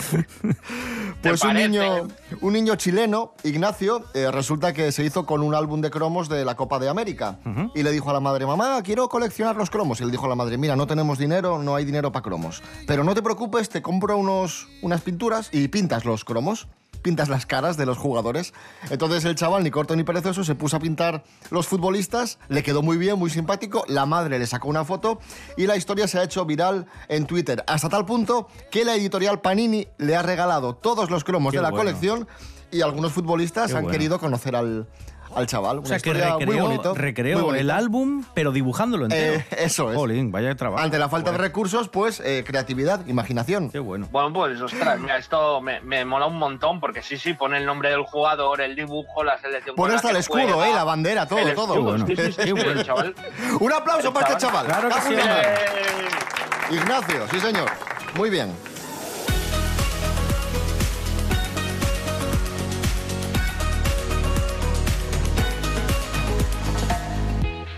Pues 1.22 1.40
¿Te 1.40 1.46
un 1.46 1.55
niño, 1.55 2.09
un 2.42 2.52
niño 2.52 2.74
chileno, 2.76 3.33
Ignacio, 3.44 4.05
eh, 4.12 4.31
resulta 4.31 4.72
que 4.74 4.92
se 4.92 5.02
hizo 5.05 5.24
con 5.24 5.40
un 5.42 5.55
álbum 5.55 5.81
de 5.81 5.90
cromos 5.90 6.28
de 6.28 6.44
la 6.44 6.57
Copa 6.57 6.78
de 6.78 6.88
América. 6.90 7.38
Y 7.74 7.83
le 7.85 7.90
dijo 7.90 8.11
a 8.11 8.12
la 8.12 8.20
madre, 8.20 8.44
mamá, 8.44 8.83
quiero 8.83 9.09
coleccionar 9.09 9.57
los 9.57 9.70
cromos. 9.70 10.00
Y 10.00 10.05
le 10.05 10.11
dijo 10.11 10.26
a 10.26 10.28
la 10.28 10.35
madre, 10.35 10.59
mira, 10.59 10.76
no 10.76 10.87
tenemos 10.87 11.16
dinero, 11.18 11.62
no 11.62 11.74
hay 11.74 11.85
dinero 11.87 12.12
para 12.12 12.22
cromos. 12.22 12.62
Pero 12.87 13.02
no 13.05 13.14
te 13.14 13.22
preocupes, 13.22 13.68
te 13.70 13.81
compro 13.81 14.16
unos, 14.18 14.68
unas 14.83 15.00
pinturas 15.00 15.48
y 15.52 15.68
pintas 15.68 16.05
los 16.05 16.24
cromos. 16.24 16.68
Pintas 17.00 17.28
las 17.28 17.46
caras 17.46 17.76
de 17.76 17.87
los 17.87 17.98
jugadores. 17.98 18.52
Entonces 18.90 19.24
el 19.24 19.35
chaval, 19.35 19.64
ni 19.64 19.70
corto 19.70 19.96
ni 19.96 20.05
perezoso, 20.05 20.44
se 20.44 20.55
puso 20.55 20.76
a 20.76 20.81
pintar 20.81 21.24
los 21.50 21.66
futbolistas. 21.66 22.38
Le 22.48 22.62
quedó 22.62 22.83
muy 22.83 22.96
bien, 22.96 23.18
muy 23.18 23.31
simpático. 23.31 23.85
La 23.88 24.07
madre 24.07 24.38
le 24.38 24.46
sacó 24.46 24.68
una 24.68 24.85
foto 24.85 25.18
y 25.57 25.66
la 25.66 25.76
historia 25.76 26.07
se 26.07 26.18
ha 26.18 26.22
hecho 26.22 26.44
viral 26.44 26.87
en 27.09 27.26
Twitter. 27.26 27.64
Hasta 27.66 27.88
tal 27.88 28.05
punto 28.05 28.48
que 28.70 28.85
la 28.85 28.94
editorial 28.94 29.40
Panini 29.40 29.88
le 29.98 30.14
ha 30.14 30.22
regalado 30.22 30.76
todos 30.76 31.11
los 31.11 31.24
cromos 31.24 31.50
Qué 31.50 31.59
de 31.59 31.62
la 31.62 31.70
bueno. 31.70 31.85
colección 31.85 32.28
y 32.70 32.83
algunos 32.83 33.12
futbolistas 33.12 33.70
Qué 33.72 33.76
han 33.76 33.85
bueno. 33.85 33.92
querido 33.92 34.18
conocer 34.20 34.55
al, 34.55 34.87
al 35.35 35.47
chaval. 35.47 35.79
O 35.79 35.85
sea, 35.85 35.97
Una 35.97 36.03
que 36.03 36.11
historia 36.11 36.33
muy 36.35 36.45
recreó, 36.45 36.64
bonito, 36.66 36.95
recreó 36.95 37.37
muy 37.38 37.45
bonita. 37.47 37.61
el 37.61 37.71
álbum, 37.71 38.25
pero 38.35 38.53
dibujándolo 38.53 39.05
entero. 39.05 39.35
Eh, 39.35 39.47
eso 39.59 39.90
es. 39.90 39.97
Jolín, 39.97 40.31
vaya 40.33 40.55
trabajo. 40.55 40.83
Ante 40.83 40.99
la 40.99 41.09
falta 41.09 41.33
de 41.33 41.38
recursos, 41.38 41.88
pues 41.88 42.21
eh, 42.21 42.45
creatividad, 42.47 43.07
imaginación. 43.07 43.71
Qué 43.71 43.79
bueno. 43.79 44.09
Bueno, 44.11 44.33
pues 44.33 44.61
ostras, 44.61 44.99
mira, 45.01 45.18
esto 45.18 45.61
me, 45.61 45.81
me 45.81 46.05
mola 46.05 46.27
un 46.27 46.38
montón 46.38 46.81
porque 46.81 47.03
sí, 47.03 47.16
sí, 47.16 47.35
pone 47.35 47.59
el 47.59 47.66
nombre 47.66 47.90
del 47.90 48.03
jugador, 48.03 48.61
el 48.61 48.75
dibujo, 48.77 49.25
la 49.25 49.38
selección. 49.38 49.77
Pone 49.77 49.95
hasta 49.95 50.11
el 50.11 50.16
escudo, 50.16 50.42
juega, 50.55 50.68
eh, 50.71 50.75
la 50.75 50.85
bandera, 50.85 51.27
todo, 51.27 51.38
el 51.40 51.55
todo. 51.55 51.83
bueno. 51.83 52.07
sí, 52.07 52.14
sí, 52.33 52.53
bueno. 52.53 52.83
chaval. 52.83 53.14
Un 53.61 53.73
aplauso 53.73 54.12
para 54.12 54.29
este 54.29 54.38
chaval. 54.40 54.66
Claro 54.66 54.88
que 54.88 55.01
sí. 55.01 55.14
Eh, 55.14 56.75
Ignacio, 56.75 57.27
sí 57.31 57.40
señor. 57.40 57.71
Muy 58.16 58.31
bien. 58.31 58.53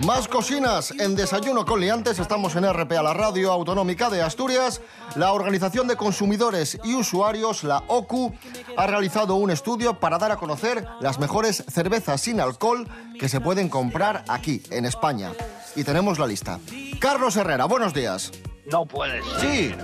Más 0.05 0.29
cocinas 0.29 0.90
en 0.99 1.17
Desayuno 1.17 1.64
con 1.64 1.81
Liantes. 1.81 2.19
Estamos 2.19 2.55
en 2.57 2.71
RPA, 2.71 3.03
la 3.03 3.14
radio 3.14 3.51
autonómica 3.51 4.11
de 4.11 4.21
Asturias. 4.21 4.83
La 5.17 5.33
Organización 5.33 5.88
de 5.88 5.97
Consumidores 5.97 6.79
y 6.85 6.95
Usuarios, 6.95 7.64
la 7.64 7.83
OCU, 7.88 8.35
ha 8.77 8.87
realizado 8.87 9.37
un 9.37 9.51
estudio 9.51 9.99
para 9.99 10.19
dar 10.19 10.31
a 10.31 10.37
conocer 10.37 10.87
las 11.01 11.19
mejores 11.19 11.64
cervezas 11.69 12.21
sin 12.21 12.38
alcohol 12.40 12.87
que 13.19 13.31
se 13.31 13.40
pueden 13.40 13.71
comprar 13.71 14.25
aquí, 14.29 14.62
en 14.71 14.85
España. 14.85 15.33
Y 15.75 15.85
tenemos 15.85 16.19
la 16.19 16.27
lista. 16.27 16.61
Carlos 17.01 17.37
Herrera, 17.37 17.64
buenos 17.64 17.95
días. 17.95 18.31
No 18.71 18.85
puedes. 18.85 19.25
Sí. 19.40 19.75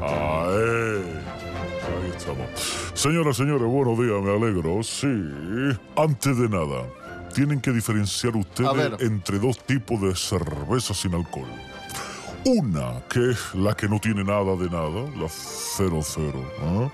Ahí, 0.00 0.87
ahí 2.28 2.36
estamos. 2.36 2.90
Señoras, 2.94 3.36
señores, 3.36 3.66
buenos 3.66 3.98
días, 3.98 4.22
me 4.22 4.34
alegro. 4.34 4.82
Sí. 4.82 5.06
Antes 5.96 6.38
de 6.38 6.48
nada, 6.48 6.86
tienen 7.34 7.60
que 7.60 7.72
diferenciar 7.72 8.36
ustedes 8.36 9.00
entre 9.00 9.38
dos 9.38 9.58
tipos 9.64 10.00
de 10.00 10.14
cerveza 10.14 10.94
sin 10.94 11.14
alcohol. 11.14 11.48
Una, 12.44 13.02
que 13.08 13.30
es 13.30 13.54
la 13.54 13.74
que 13.74 13.88
no 13.88 13.98
tiene 13.98 14.24
nada 14.24 14.56
de 14.56 14.70
nada, 14.70 15.10
la 15.16 15.28
00. 15.28 16.02
¿ah? 16.62 16.88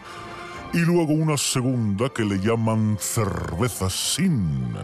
Y 0.73 0.79
luego 0.79 1.13
una 1.13 1.37
segunda 1.37 2.09
que 2.09 2.25
le 2.25 2.39
llaman 2.39 2.97
cerveza 2.99 3.89
sin. 3.89 4.75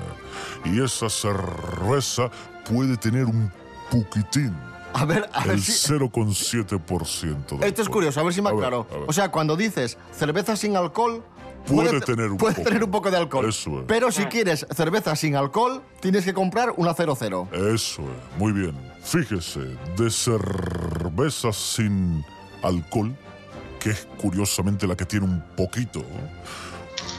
Y 0.65 0.81
esa 0.81 1.09
cerveza 1.09 2.31
puede 2.65 2.97
tener 2.97 3.25
un 3.25 3.51
poquitín. 3.91 4.55
A 4.93 5.05
ver, 5.05 5.29
a 5.33 5.45
ver 5.45 5.55
el 5.55 5.63
si... 5.63 5.93
0,7%. 5.93 7.59
de 7.59 7.69
Esto 7.69 7.83
es 7.83 7.89
curioso, 7.89 8.21
a 8.21 8.23
ver 8.23 8.35
si 8.35 8.43
me 8.43 8.49
A 8.49 8.53
ver, 8.53 8.65
aclaro. 8.65 8.87
a 8.91 8.95
ver. 8.99 9.05
O 9.09 9.13
sea, 9.13 9.31
cuando 9.31 9.57
dices 9.57 9.99
cerveza 10.13 10.57
sin 10.57 10.77
alcohol... 10.77 11.23
Puede 11.67 12.01
tener 12.01 12.31
un 12.31 12.39
puede 12.39 12.55
poco. 12.55 12.69
tener 12.69 12.83
un 12.85 12.91
poco 12.91 13.11
de 13.11 13.19
alcohol. 13.19 13.47
Eso 13.49 13.81
es. 13.81 13.85
Pero 13.87 14.11
si 14.11 14.25
quieres 14.25 14.67
cerveza 14.75 15.15
sin 15.15 15.37
alcohol, 15.37 15.83
tienes 16.01 16.25
que 16.25 16.33
comprar 16.33 16.73
una 16.79 16.95
00. 16.95 17.49
Eso 17.53 18.03
es, 18.03 18.39
muy 18.39 18.53
bien. 18.53 18.75
Fíjese, 19.03 19.61
de 19.97 20.11
cerveza 20.11 21.53
sin 21.53 22.25
alcohol, 22.63 23.15
que 23.79 23.91
es 23.91 24.09
curiosamente 24.19 24.87
la 24.87 24.97
que 24.97 25.05
tiene 25.05 25.27
un 25.27 25.45
poquito, 25.55 26.03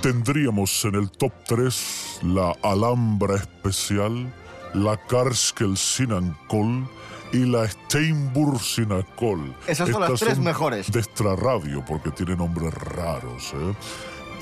tendríamos 0.02 0.84
en 0.86 0.96
el 0.96 1.12
top 1.12 1.32
3 1.46 2.20
la 2.24 2.56
Alhambra 2.64 3.36
Especial, 3.36 4.32
la 4.74 4.98
Karskel 4.98 5.78
sin 5.78 6.12
alcohol 6.12 6.88
y 7.34 7.46
la 7.46 7.68
Steinburg 7.68 8.60
sin 8.62 8.92
alcohol. 8.92 9.56
Esas 9.68 9.90
son 9.90 10.02
las 10.02 10.20
tres 10.20 10.38
mejores. 10.40 10.92
De 10.92 11.00
extra 11.00 11.36
radio, 11.36 11.84
porque 11.86 12.12
tienen 12.12 12.38
nombres 12.38 12.74
raros, 12.74 13.54
¿eh? 13.54 13.74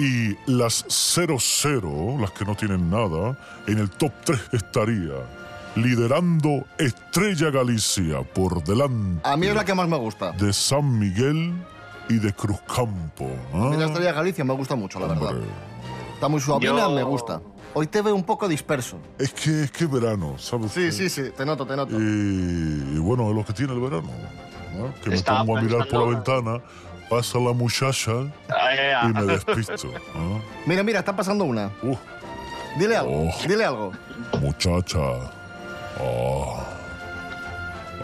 Y 0.02 0.38
las 0.50 0.86
00, 0.88 2.18
las 2.20 2.32
que 2.32 2.46
no 2.46 2.56
tienen 2.56 2.90
nada, 2.90 3.38
en 3.68 3.80
el 3.80 3.90
top 3.90 4.14
3 4.26 4.40
estaría 4.54 5.14
liderando 5.76 6.66
Estrella 6.78 7.52
Galicia 7.52 8.22
por 8.24 8.64
delante 8.64 9.22
A 9.24 9.38
mí 9.38 9.48
es 9.48 9.56
la 9.56 9.64
que 9.66 9.74
más 9.74 9.88
me 9.88 9.98
gusta. 9.98 10.32
de 10.32 10.52
San 10.54 10.98
Miguel 10.98 11.54
y 12.08 12.16
de 12.16 12.34
Cruzcampo. 12.34 13.30
¿ah? 13.54 13.68
A 13.68 13.70
mí 13.70 13.78
la 13.78 13.86
Estrella 13.86 14.14
Galicia 14.14 14.44
me 14.44 14.54
gusta 14.54 14.76
mucho, 14.76 15.00
la 15.00 15.08
verdad. 15.08 15.34
Está 16.14 16.28
muy 16.28 16.40
suavina, 16.42 16.72
Yo- 16.78 16.92
me 16.92 17.04
gusta. 17.04 17.42
Hoy 17.74 17.88
te 17.88 18.02
veo 18.02 18.16
un 18.16 18.24
poco 18.24 18.48
disperso. 18.48 18.98
Es 19.18 19.32
que 19.34 19.64
es 19.64 19.72
que 19.72 19.86
verano, 19.86 20.38
¿sabes? 20.38 20.72
Sí, 20.72 20.92
sí, 20.92 21.10
sí, 21.10 21.30
te 21.36 21.46
noto, 21.46 21.66
te 21.66 21.76
noto. 21.76 21.96
Y, 22.00 22.04
y 22.96 22.98
bueno, 22.98 23.30
es 23.30 23.36
lo 23.36 23.46
que 23.46 23.54
tiene 23.54 23.74
el 23.74 23.80
verano. 23.80 24.10
¿no? 24.76 24.94
Que 25.04 25.10
me 25.12 25.22
pongo 25.22 25.58
a 25.58 25.62
mirar 25.62 25.88
por 25.88 26.00
la 26.08 26.16
ventana, 26.16 26.62
pasa 27.10 27.38
la 27.40 27.54
muchacha 27.54 28.12
Ah, 28.50 29.08
y 29.10 29.14
me 29.14 29.24
despisto. 29.24 29.90
Mira, 30.66 30.84
mira, 30.84 31.00
está 31.00 31.16
pasando 31.16 31.44
una. 31.46 31.72
Uh, 31.84 31.96
Dile 32.78 32.96
algo, 32.98 33.12
Oh. 33.30 33.48
dile 33.48 33.66
algo. 33.66 33.92
muchacha. 34.42 35.00
Ah. 36.00 36.66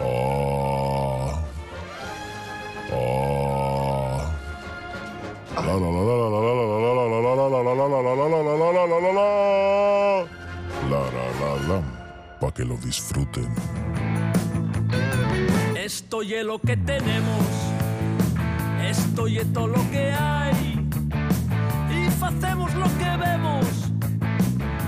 Ah. 0.00 1.40
Ah. 2.92 4.32
La 5.56 5.62
la 5.62 5.78
la 5.78 5.90
la 5.90 6.15
la 6.15 6.15
lo 12.66 12.76
disfruten. 12.78 13.48
Esto 15.76 16.22
es 16.22 16.44
lo 16.44 16.58
que 16.58 16.76
tenemos, 16.76 17.46
esto 18.82 19.28
y 19.28 19.38
todo 19.52 19.68
lo 19.68 19.90
que 19.90 20.12
hay. 20.12 20.88
Y 21.90 22.24
hacemos 22.24 22.74
lo 22.74 22.86
que 22.98 23.16
vemos, 23.16 23.66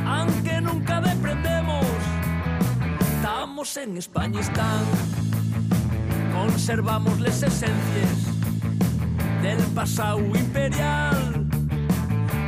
aunque 0.07 0.61
nunca 0.61 1.01
deprendemos. 1.01 1.87
Estamos 3.17 3.77
en 3.77 3.97
España, 3.97 4.41
están, 4.41 4.85
conservamos 6.33 7.21
las 7.21 7.43
esencias 7.43 8.39
del 9.43 9.63
pasado 9.75 10.19
imperial, 10.19 11.47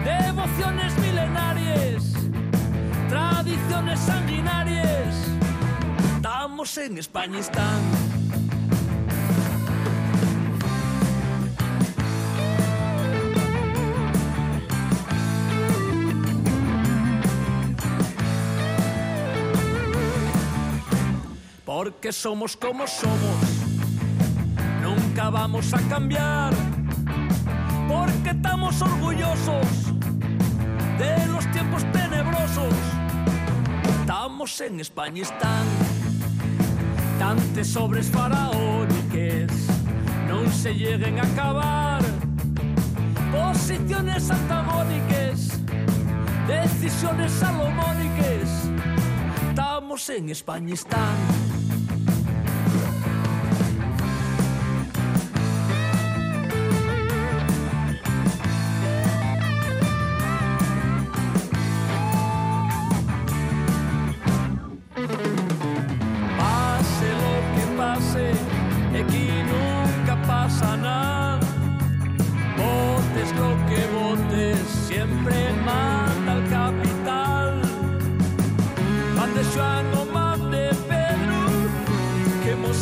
devociones 0.04 0.98
milenarias, 0.98 2.09
tradiciones 3.10 3.98
sanguinarias. 3.98 5.16
Estamos 6.14 6.78
en 6.78 6.98
España, 6.98 7.38
están. 7.40 7.80
Porque 21.64 22.12
somos 22.12 22.56
como 22.56 22.86
somos, 22.86 23.40
nunca 24.82 25.30
vamos 25.30 25.74
a 25.74 25.80
cambiar. 25.88 26.52
Porque 27.88 28.30
estamos 28.30 28.80
orgullosos 28.80 29.66
de 30.98 31.26
los 31.26 31.50
tiempos 31.50 31.82
tenebrosos. 31.92 32.99
Estamos 34.40 34.60
en 34.72 34.80
España, 34.80 35.20
están 35.20 35.66
tantes 37.18 37.68
sobres 37.68 38.10
faraóniques, 38.10 39.52
no 40.28 40.50
se 40.50 40.72
lleguen 40.72 41.18
a 41.18 41.24
acabar. 41.24 42.00
Posiciones 43.30 44.30
antagónicas, 44.30 45.60
decisiones 46.48 47.32
salomónicas. 47.32 48.70
Estamos 49.50 50.08
en 50.08 50.30
España, 50.30 50.72
están. 50.72 51.39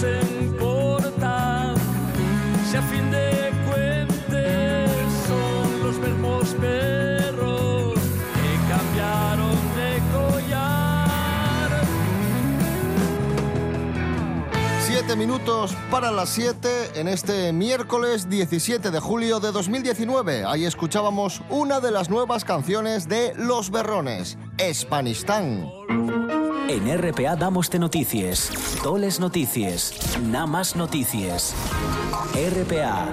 Importa. 0.03 1.75
Si 2.71 2.77
a 2.77 2.83
fin 2.83 3.11
de 3.11 3.51
cuentas 3.67 4.91
son 5.27 5.83
los 5.83 5.99
mismos 5.99 6.49
perros 6.61 7.95
que 8.35 8.51
cambiaron 8.69 9.57
de 9.77 10.03
collar. 10.13 11.71
Siete 14.81 15.17
minutos 15.17 15.75
para 15.91 16.11
las 16.11 16.29
7 16.29 17.01
en 17.01 17.09
este 17.09 17.53
miércoles 17.53 18.29
17 18.29 18.91
de 18.91 19.01
julio 19.01 19.41
de 19.41 19.53
2019. 19.53 20.45
Ahí 20.45 20.65
escuchábamos 20.65 21.43
una 21.51 21.81
de 21.81 21.91
las 21.91 22.09
nuevas 22.09 22.45
canciones 22.45 23.09
de 23.09 23.33
Los 23.37 23.71
Berrones, 23.71 24.39
Espanistán. 24.59 25.78
En 26.69 26.87
RPA 26.99 27.35
damos 27.35 27.71
de 27.71 27.79
noticias, 27.79 28.51
toles 28.83 29.19
noticias, 29.21 30.19
nada 30.21 30.47
más 30.47 30.77
noticias. 30.77 31.55
RPA, 32.35 33.07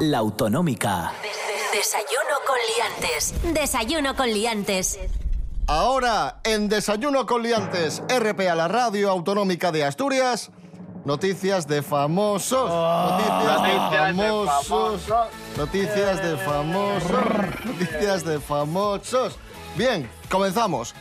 la 0.00 0.18
autonómica. 0.18 1.12
Desayuno 1.72 2.36
con 2.46 2.56
liantes. 2.76 3.34
Desayuno 3.54 4.14
con 4.14 4.28
liantes. 4.30 4.98
Ahora, 5.66 6.40
en 6.44 6.68
Desayuno 6.68 7.24
con 7.24 7.42
Liantes, 7.42 8.02
RPA, 8.08 8.54
la 8.54 8.68
radio 8.68 9.10
autonómica 9.10 9.72
de 9.72 9.82
Asturias, 9.82 10.50
noticias 11.06 11.66
de 11.66 11.80
famosos. 11.82 12.68
noticias 12.70 13.62
de 13.62 13.72
Noticias 13.72 14.16
de 14.16 14.22
famosos. 14.22 14.66
famosos. 14.66 15.28
Noticias 15.56 16.22
de 16.22 16.36
famosos. 16.36 17.64
Noticias 17.64 18.24
de 18.26 18.40
famosos. 18.40 19.38
Bien, 19.76 20.10
comenzamos. 20.30 20.94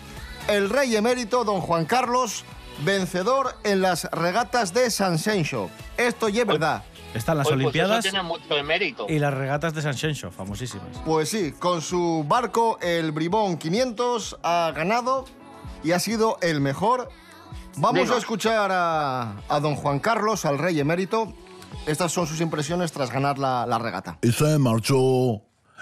El 0.48 0.70
rey 0.70 0.96
emérito, 0.96 1.46
don 1.46 1.62
Juan 1.62 1.86
Carlos, 1.86 2.44
vencedor 2.84 3.56
en 3.64 3.82
las 3.82 4.06
regatas 4.12 4.74
de 4.74 4.92
San 4.92 5.18
Sencho. 5.18 5.70
Esto 5.98 6.28
ya 6.28 6.42
es 6.42 6.48
verdad. 6.48 6.84
Están 7.14 7.38
las 7.38 7.48
Oye, 7.48 7.56
pues 7.56 7.66
Olimpiadas 7.66 8.06
eso 8.06 8.12
tiene 8.12 8.24
mucho 8.24 8.44
y 9.08 9.20
las 9.20 9.34
regatas 9.34 9.74
de 9.76 9.84
San 9.84 9.96
Xenxo, 9.96 10.32
famosísimas. 10.32 10.88
Pues 11.06 11.30
sí, 11.30 11.52
con 11.52 11.82
su 11.82 12.26
barco, 12.28 12.80
el 12.82 13.12
Bribón 13.12 13.58
500, 13.58 14.40
ha 14.42 14.72
ganado 14.76 15.26
y 15.84 15.92
ha 15.92 16.00
sido 16.00 16.40
el 16.42 16.60
mejor. 16.60 17.10
Vamos 17.78 18.10
a 18.10 18.18
escuchar 18.18 18.72
a, 18.72 19.36
a 19.48 19.60
don 19.60 19.76
Juan 19.76 20.00
Carlos, 20.00 20.46
al 20.46 20.58
rey 20.58 20.80
emérito. 20.80 21.34
Estas 21.86 22.12
son 22.12 22.26
sus 22.26 22.42
impresiones 22.42 22.92
tras 22.92 23.12
ganar 23.12 23.38
la, 23.38 23.66
la 23.68 23.78
regata. 23.78 24.18
y 24.22 24.32
se 24.32 24.58
marchó 24.58 25.42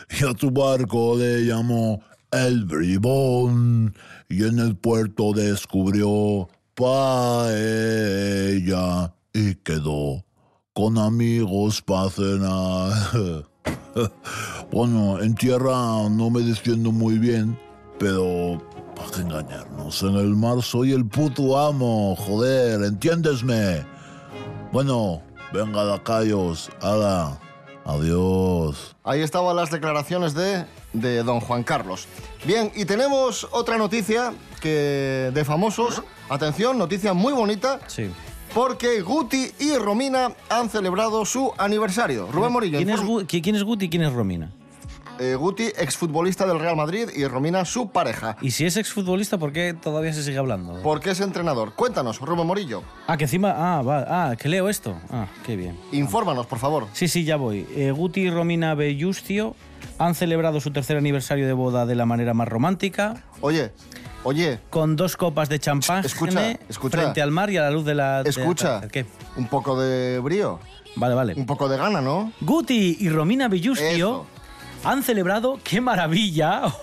y 0.10 0.26
a 0.26 0.38
su 0.38 0.52
barco 0.52 1.16
le 1.18 1.46
llamó 1.46 2.02
el 2.32 2.66
bribón 2.66 3.94
y 4.30 4.46
en 4.46 4.60
el 4.60 4.76
puerto 4.78 5.34
descubrió 5.34 6.48
paella 6.76 7.54
y 9.34 9.56
quedó 9.56 10.24
con 10.74 10.98
amigos 10.98 11.82
para 11.82 12.10
cenar. 12.10 13.46
bueno, 14.72 15.22
en 15.22 15.36
tierra 15.36 16.10
no 16.10 16.30
me 16.30 16.42
defiendo 16.42 16.94
muy 16.94 17.18
bien, 17.18 17.60
pero 18.00 18.62
¿para 18.96 19.12
qué 19.12 19.22
engañarnos? 19.22 20.02
En 20.04 20.16
el 20.16 20.36
mar 20.36 20.62
soy 20.62 20.94
el 20.94 21.06
puto 21.06 21.60
amo, 21.60 22.16
joder, 22.16 22.84
entiéndesme. 22.84 23.86
Bueno, 24.72 25.22
venga, 25.54 25.84
lacayos, 25.84 26.70
hala, 26.80 27.38
adiós. 27.86 28.96
Ahí 29.04 29.22
estaban 29.22 29.56
las 29.56 29.72
declaraciones 29.72 30.34
de, 30.34 30.66
de 30.94 31.24
don 31.24 31.40
Juan 31.40 31.64
Carlos. 31.64 32.08
Bien, 32.46 32.72
y 32.76 32.86
tenemos 32.86 33.48
otra 33.52 33.78
noticia 33.78 34.34
que 34.62 35.32
de 35.34 35.46
famosos. 35.46 36.04
Atención, 36.30 36.78
noticia 36.78 37.14
muy 37.14 37.34
bonita. 37.34 37.80
Sí. 37.88 38.10
Porque 38.54 39.02
Guti 39.02 39.52
y 39.60 39.76
Romina 39.78 40.34
han 40.50 40.70
celebrado 40.70 41.26
su 41.26 41.54
aniversario. 41.58 42.28
Rubén 42.32 42.52
Morillo. 42.52 42.78
¿Quién 42.78 42.90
es, 42.90 43.00
informa- 43.00 43.22
Gu- 43.22 43.26
qui- 43.28 43.42
quién 43.42 43.56
es 43.56 43.64
Guti 43.64 43.86
y 43.86 43.90
quién 43.90 44.04
es 44.04 44.12
Romina? 44.12 44.52
Eh, 45.22 45.36
Guti, 45.36 45.66
exfutbolista 45.78 46.48
del 46.48 46.60
Real 46.60 46.76
Madrid, 46.76 47.10
y 47.16 47.26
Romina, 47.26 47.64
su 47.64 47.90
pareja. 47.92 48.38
Y 48.42 48.52
si 48.52 48.66
es 48.66 48.76
exfutbolista, 48.76 49.38
¿por 49.38 49.54
qué 49.54 49.76
todavía 49.80 50.14
se 50.14 50.24
sigue 50.24 50.40
hablando? 50.40 50.80
Porque 50.82 51.12
es 51.12 51.20
entrenador. 51.22 51.74
Cuéntanos, 51.76 52.20
Rubén 52.20 52.48
Morillo. 52.48 52.82
Ah, 53.06 53.18
que 53.18 53.26
encima. 53.26 53.54
Ah, 53.56 53.82
va, 53.84 54.06
ah, 54.08 54.36
que 54.36 54.50
leo 54.50 54.68
esto. 54.68 54.96
Ah, 55.12 55.28
qué 55.46 55.56
bien. 55.56 55.78
Infórmanos, 55.92 56.48
por 56.48 56.58
favor. 56.58 56.88
Sí, 56.94 57.08
sí, 57.08 57.24
ya 57.24 57.36
voy. 57.36 57.68
Eh, 57.76 57.92
Guti 57.92 58.22
y 58.22 58.30
Romina 58.32 58.74
Bellustio 58.74 59.56
han 60.00 60.16
celebrado 60.16 60.60
su 60.60 60.72
tercer 60.72 60.98
aniversario 60.98 61.46
de 61.46 61.54
boda 61.54 61.86
de 61.86 61.94
la 61.94 62.08
manera 62.08 62.34
más 62.34 62.48
romántica. 62.48 63.24
Oye, 63.42 63.72
oye. 64.24 64.60
Con 64.72 64.96
dos 64.96 65.18
copas 65.18 65.50
de 65.50 65.60
champán 65.60 66.04
Escucha, 66.04 66.58
escucha. 66.68 66.98
frente 66.98 67.22
al 67.22 67.30
mar 67.30 67.52
y 67.52 67.58
a 67.58 67.62
la 67.62 67.72
luz 67.72 67.86
de 67.86 67.94
la. 67.94 68.22
Escucha. 68.22 68.82
¿Qué? 68.88 69.06
Un 69.38 69.48
poco 69.48 69.80
de 69.80 70.20
brío. 70.20 70.60
Vale, 70.96 71.16
vale. 71.16 71.34
Un 71.36 71.46
poco 71.46 71.70
de 71.70 71.78
gana, 71.78 72.02
¿no? 72.02 72.34
Guti 72.42 72.98
y 73.00 73.10
Romina 73.10 73.48
Bellustio 73.48 74.26
han 74.84 75.04
celebrado, 75.04 75.60
¡qué 75.64 75.82
maravilla! 75.82 76.64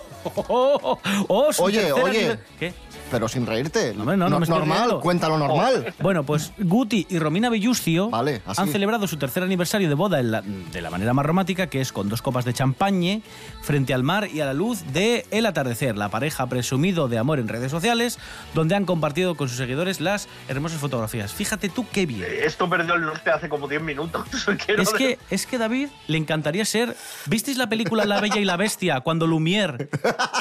Oh, 0.49 0.99
oh, 1.29 1.53
su 1.53 1.63
Oye, 1.63 1.93
oye. 1.93 2.37
¿Qué? 2.59 2.73
Pero 3.11 3.27
sin 3.27 3.45
reírte. 3.45 3.91
Hombre, 3.91 4.17
no, 4.17 4.29
no 4.29 4.39
me 4.39 4.43
estoy 4.45 4.59
normal, 4.59 4.77
riendo. 4.79 4.99
cuéntalo 5.01 5.37
normal. 5.37 5.93
Bueno, 5.99 6.23
pues 6.23 6.51
Guti 6.59 7.07
y 7.09 7.19
Romina 7.19 7.49
Bellustio 7.49 8.09
así. 8.13 8.61
han 8.61 8.69
celebrado 8.69 9.07
su 9.07 9.17
tercer 9.17 9.43
aniversario 9.43 9.89
de 9.89 9.95
boda 9.95 10.19
en 10.19 10.31
la- 10.31 10.41
de 10.41 10.81
la 10.81 10.89
manera 10.89 11.13
más 11.13 11.25
romántica, 11.25 11.67
que 11.67 11.81
es 11.81 11.91
con 11.91 12.07
dos 12.09 12.21
copas 12.21 12.45
de 12.45 12.53
champañe 12.53 13.21
frente 13.61 13.93
al 13.93 14.03
mar 14.03 14.27
y 14.31 14.41
a 14.41 14.45
la 14.45 14.53
luz 14.53 14.83
de 14.93 15.25
El 15.31 15.45
atardecer. 15.45 15.97
La 15.97 16.09
pareja 16.09 16.43
ha 16.43 16.47
presumido 16.49 17.07
de 17.07 17.17
amor 17.17 17.39
en 17.39 17.47
redes 17.47 17.71
sociales, 17.71 18.19
donde 18.53 18.75
han 18.75 18.85
compartido 18.85 19.35
con 19.35 19.47
sus 19.49 19.57
seguidores 19.57 19.99
las 20.01 20.27
hermosas 20.47 20.79
fotografías. 20.79 21.33
Fíjate 21.33 21.69
tú 21.69 21.85
qué 21.91 22.05
bien. 22.05 22.25
Esto 22.43 22.69
perdió 22.69 22.93
el 22.95 23.01
norte 23.01 23.31
hace 23.31 23.49
como 23.49 23.67
10 23.67 23.81
minutos. 23.81 24.23
Quiero 24.65 24.81
Es 24.83 24.93
que, 24.93 25.17
es 25.29 25.45
que 25.45 25.57
David 25.57 25.89
le 26.07 26.17
encantaría 26.17 26.65
ser. 26.65 26.95
¿Visteis 27.25 27.57
la 27.57 27.67
película 27.69 28.05
La 28.05 28.19
Bella 28.21 28.37
y 28.39 28.45
la 28.45 28.57
Bestia 28.57 29.01
cuando 29.01 29.27
Lumière, 29.27 29.89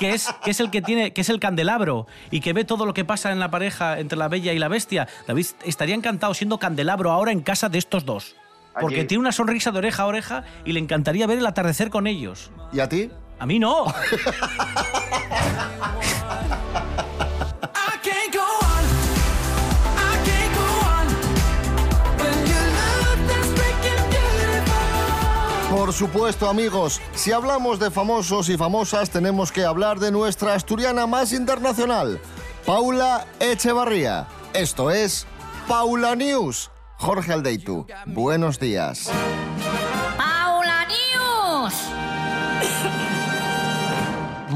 que 0.00 0.10
es, 0.10 0.28
que 0.44 0.50
es 0.50 0.60
el 0.60 0.70
que 0.70 0.82
tiene, 0.82 1.12
que 1.12 1.20
es 1.22 1.28
el 1.28 1.40
candelabro 1.40 2.06
y 2.30 2.40
que 2.40 2.52
ve 2.58 2.64
todo 2.64 2.86
lo 2.86 2.92
que 2.92 3.04
pasa 3.04 3.30
en 3.30 3.38
la 3.38 3.52
pareja 3.52 4.00
entre 4.00 4.18
la 4.18 4.26
Bella 4.26 4.52
y 4.52 4.58
la 4.58 4.66
Bestia? 4.66 5.06
David 5.28 5.46
estaría 5.64 5.94
encantado 5.94 6.34
siendo 6.34 6.58
candelabro 6.58 7.12
ahora 7.12 7.30
en 7.30 7.40
casa 7.40 7.68
de 7.68 7.78
estos 7.78 8.04
dos. 8.04 8.34
Porque 8.80 8.96
Allí. 9.00 9.06
tiene 9.06 9.20
una 9.20 9.30
sonrisa 9.30 9.70
de 9.70 9.78
oreja 9.78 10.02
a 10.02 10.06
oreja 10.06 10.44
y 10.64 10.72
le 10.72 10.80
encantaría 10.80 11.28
ver 11.28 11.38
el 11.38 11.46
atardecer 11.46 11.88
con 11.88 12.08
ellos. 12.08 12.50
¿Y 12.72 12.80
a 12.80 12.88
ti? 12.88 13.10
A 13.38 13.46
mí 13.46 13.60
no. 13.60 13.86
Por 25.70 25.92
supuesto, 25.92 26.48
amigos, 26.48 27.00
si 27.14 27.30
hablamos 27.30 27.78
de 27.78 27.90
famosos 27.90 28.48
y 28.48 28.56
famosas, 28.56 29.10
tenemos 29.10 29.52
que 29.52 29.64
hablar 29.64 29.98
de 29.98 30.10
nuestra 30.10 30.54
asturiana 30.54 31.06
más 31.06 31.32
internacional, 31.32 32.20
Paula 32.68 33.26
Echevarría. 33.40 34.26
Esto 34.52 34.90
es 34.90 35.26
Paula 35.66 36.14
News. 36.14 36.70
Jorge 36.98 37.32
Aldeitu, 37.32 37.86
buenos 38.04 38.60
días. 38.60 39.10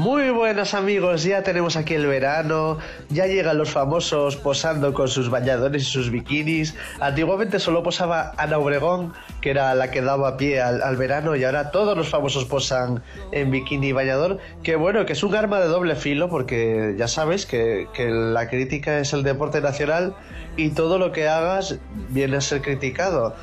Muy 0.03 0.31
buenas 0.31 0.73
amigos, 0.73 1.23
ya 1.23 1.43
tenemos 1.43 1.77
aquí 1.77 1.93
el 1.93 2.05
verano, 2.05 2.77
ya 3.09 3.25
llegan 3.25 3.57
los 3.57 3.69
famosos 3.69 4.35
posando 4.35 4.93
con 4.93 5.07
sus 5.07 5.29
bañadores 5.29 5.83
y 5.83 5.85
sus 5.85 6.11
bikinis. 6.11 6.75
Antiguamente 6.99 7.57
solo 7.57 7.83
posaba 7.83 8.33
Ana 8.35 8.57
Obregón, 8.57 9.13
que 9.39 9.51
era 9.51 9.73
la 9.75 9.91
que 9.91 10.01
daba 10.01 10.35
pie 10.35 10.59
al, 10.59 10.97
verano, 10.97 11.37
y 11.37 11.45
ahora 11.45 11.71
todos 11.71 11.95
los 11.95 12.09
famosos 12.09 12.43
posan 12.43 13.01
en 13.31 13.49
bikini 13.49 13.87
y 13.87 13.91
bañador. 13.93 14.39
Que 14.61 14.75
bueno, 14.75 15.05
que 15.05 15.13
es 15.13 15.23
un 15.23 15.35
arma 15.35 15.61
de 15.61 15.67
doble 15.67 15.95
filo, 15.95 16.27
porque 16.27 16.95
ya 16.97 17.07
sabes 17.07 17.45
que 17.45 17.87
la 17.97 18.49
crítica 18.49 18.99
es 18.99 19.13
el 19.13 19.23
deporte 19.23 19.61
nacional 19.61 20.15
y 20.55 20.69
todo 20.69 20.99
lo 20.99 21.11
que 21.11 21.27
hagas 21.27 21.79
viene 22.09 22.37
a 22.37 22.41
ser 22.41 22.61
criticado. 22.61 23.35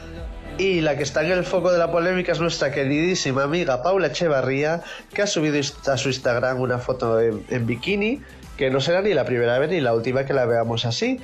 Y 0.60 0.82
la 0.82 0.98
que 0.98 1.04
está 1.04 1.24
en 1.24 1.32
el 1.32 1.44
foco 1.44 1.72
de 1.72 1.78
la 1.78 1.90
polémica 1.90 2.32
es 2.32 2.38
nuestra 2.38 2.70
queridísima 2.70 3.44
amiga 3.44 3.82
Paula 3.82 4.08
Echevarría, 4.08 4.82
que 5.14 5.22
ha 5.22 5.26
subido 5.26 5.58
a 5.58 5.96
su 5.96 6.08
Instagram 6.08 6.60
una 6.60 6.76
foto 6.76 7.18
en, 7.18 7.66
bikini, 7.66 8.20
que 8.58 8.68
no 8.70 8.78
será 8.78 9.00
ni 9.00 9.14
la 9.14 9.24
primera 9.24 9.58
vez 9.58 9.70
ni 9.70 9.80
la 9.80 9.94
última 9.94 10.26
que 10.26 10.34
la 10.34 10.44
veamos 10.44 10.84
así. 10.84 11.18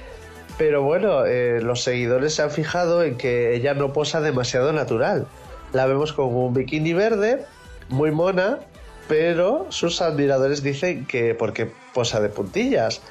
Pero 0.57 0.85
bueno, 0.85 1.27
eh, 1.27 1.61
los 1.61 1.83
seguidores 1.83 2.33
se 2.33 2.45
han 2.45 2.51
fijado 2.51 3.03
en 3.03 3.19
que 3.19 3.55
ella 3.55 3.75
no 3.75 3.93
posa 3.93 4.23
demasiado 4.23 4.73
natural. 4.73 5.27
La 5.75 5.85
vemos 5.85 6.15
con 6.15 6.35
un 6.35 6.55
bikini 6.55 6.95
verde, 6.95 7.45
muy 7.91 8.13
mona, 8.13 8.61
pero 9.07 9.67
sus 9.69 10.01
admiradores 10.01 10.63
dicen 10.63 11.05
que 11.05 11.35
porque 11.35 11.71
posa 11.93 12.23
de 12.23 12.31
puntillas. 12.31 13.03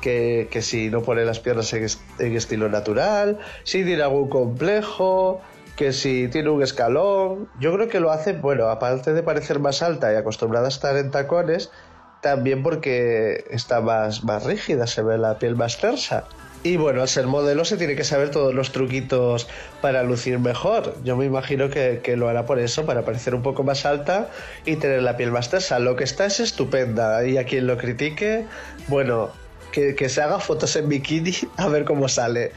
Que, 0.00 0.48
que 0.50 0.62
si 0.62 0.90
no 0.90 1.02
pone 1.02 1.24
las 1.24 1.38
piernas 1.38 1.72
en, 1.74 1.86
en 2.18 2.36
estilo 2.36 2.68
natural, 2.68 3.38
si 3.62 3.84
tiene 3.84 4.02
algún 4.02 4.28
complejo, 4.28 5.40
que 5.76 5.92
si 5.92 6.28
tiene 6.28 6.50
un 6.50 6.62
escalón. 6.62 7.48
Yo 7.60 7.72
creo 7.74 7.88
que 7.88 8.00
lo 8.00 8.10
hace, 8.10 8.32
bueno, 8.32 8.68
aparte 8.68 9.12
de 9.12 9.22
parecer 9.22 9.58
más 9.58 9.82
alta 9.82 10.12
y 10.12 10.16
acostumbrada 10.16 10.66
a 10.66 10.68
estar 10.68 10.96
en 10.96 11.10
tacones, 11.10 11.70
también 12.20 12.62
porque 12.62 13.44
está 13.50 13.80
más, 13.80 14.24
más 14.24 14.44
rígida, 14.44 14.86
se 14.86 15.02
ve 15.02 15.18
la 15.18 15.38
piel 15.38 15.56
más 15.56 15.78
tersa. 15.78 16.24
Y 16.64 16.76
bueno, 16.76 17.02
al 17.02 17.08
ser 17.08 17.26
modelo 17.26 17.64
se 17.64 17.76
tiene 17.76 17.96
que 17.96 18.04
saber 18.04 18.30
todos 18.30 18.54
los 18.54 18.70
truquitos 18.70 19.48
para 19.80 20.04
lucir 20.04 20.38
mejor. 20.38 20.94
Yo 21.02 21.16
me 21.16 21.24
imagino 21.24 21.70
que, 21.70 22.00
que 22.04 22.16
lo 22.16 22.28
hará 22.28 22.46
por 22.46 22.60
eso, 22.60 22.86
para 22.86 23.04
parecer 23.04 23.34
un 23.34 23.42
poco 23.42 23.64
más 23.64 23.84
alta 23.84 24.28
y 24.64 24.76
tener 24.76 25.02
la 25.02 25.16
piel 25.16 25.32
más 25.32 25.50
tersa. 25.50 25.80
Lo 25.80 25.96
que 25.96 26.04
está 26.04 26.26
es 26.26 26.38
estupenda. 26.38 27.26
Y 27.26 27.36
a 27.36 27.44
quien 27.46 27.66
lo 27.66 27.76
critique, 27.78 28.46
bueno, 28.86 29.30
que, 29.72 29.96
que 29.96 30.08
se 30.08 30.22
haga 30.22 30.38
fotos 30.38 30.76
en 30.76 30.88
bikini 30.88 31.34
a 31.56 31.66
ver 31.66 31.84
cómo 31.84 32.08
sale. 32.08 32.52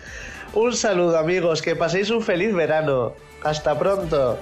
Un 0.53 0.73
saludo 0.73 1.17
amigos, 1.17 1.61
que 1.61 1.75
paséis 1.75 2.09
un 2.09 2.21
feliz 2.21 2.53
verano. 2.53 3.13
Hasta 3.43 3.77
pronto. 3.77 4.37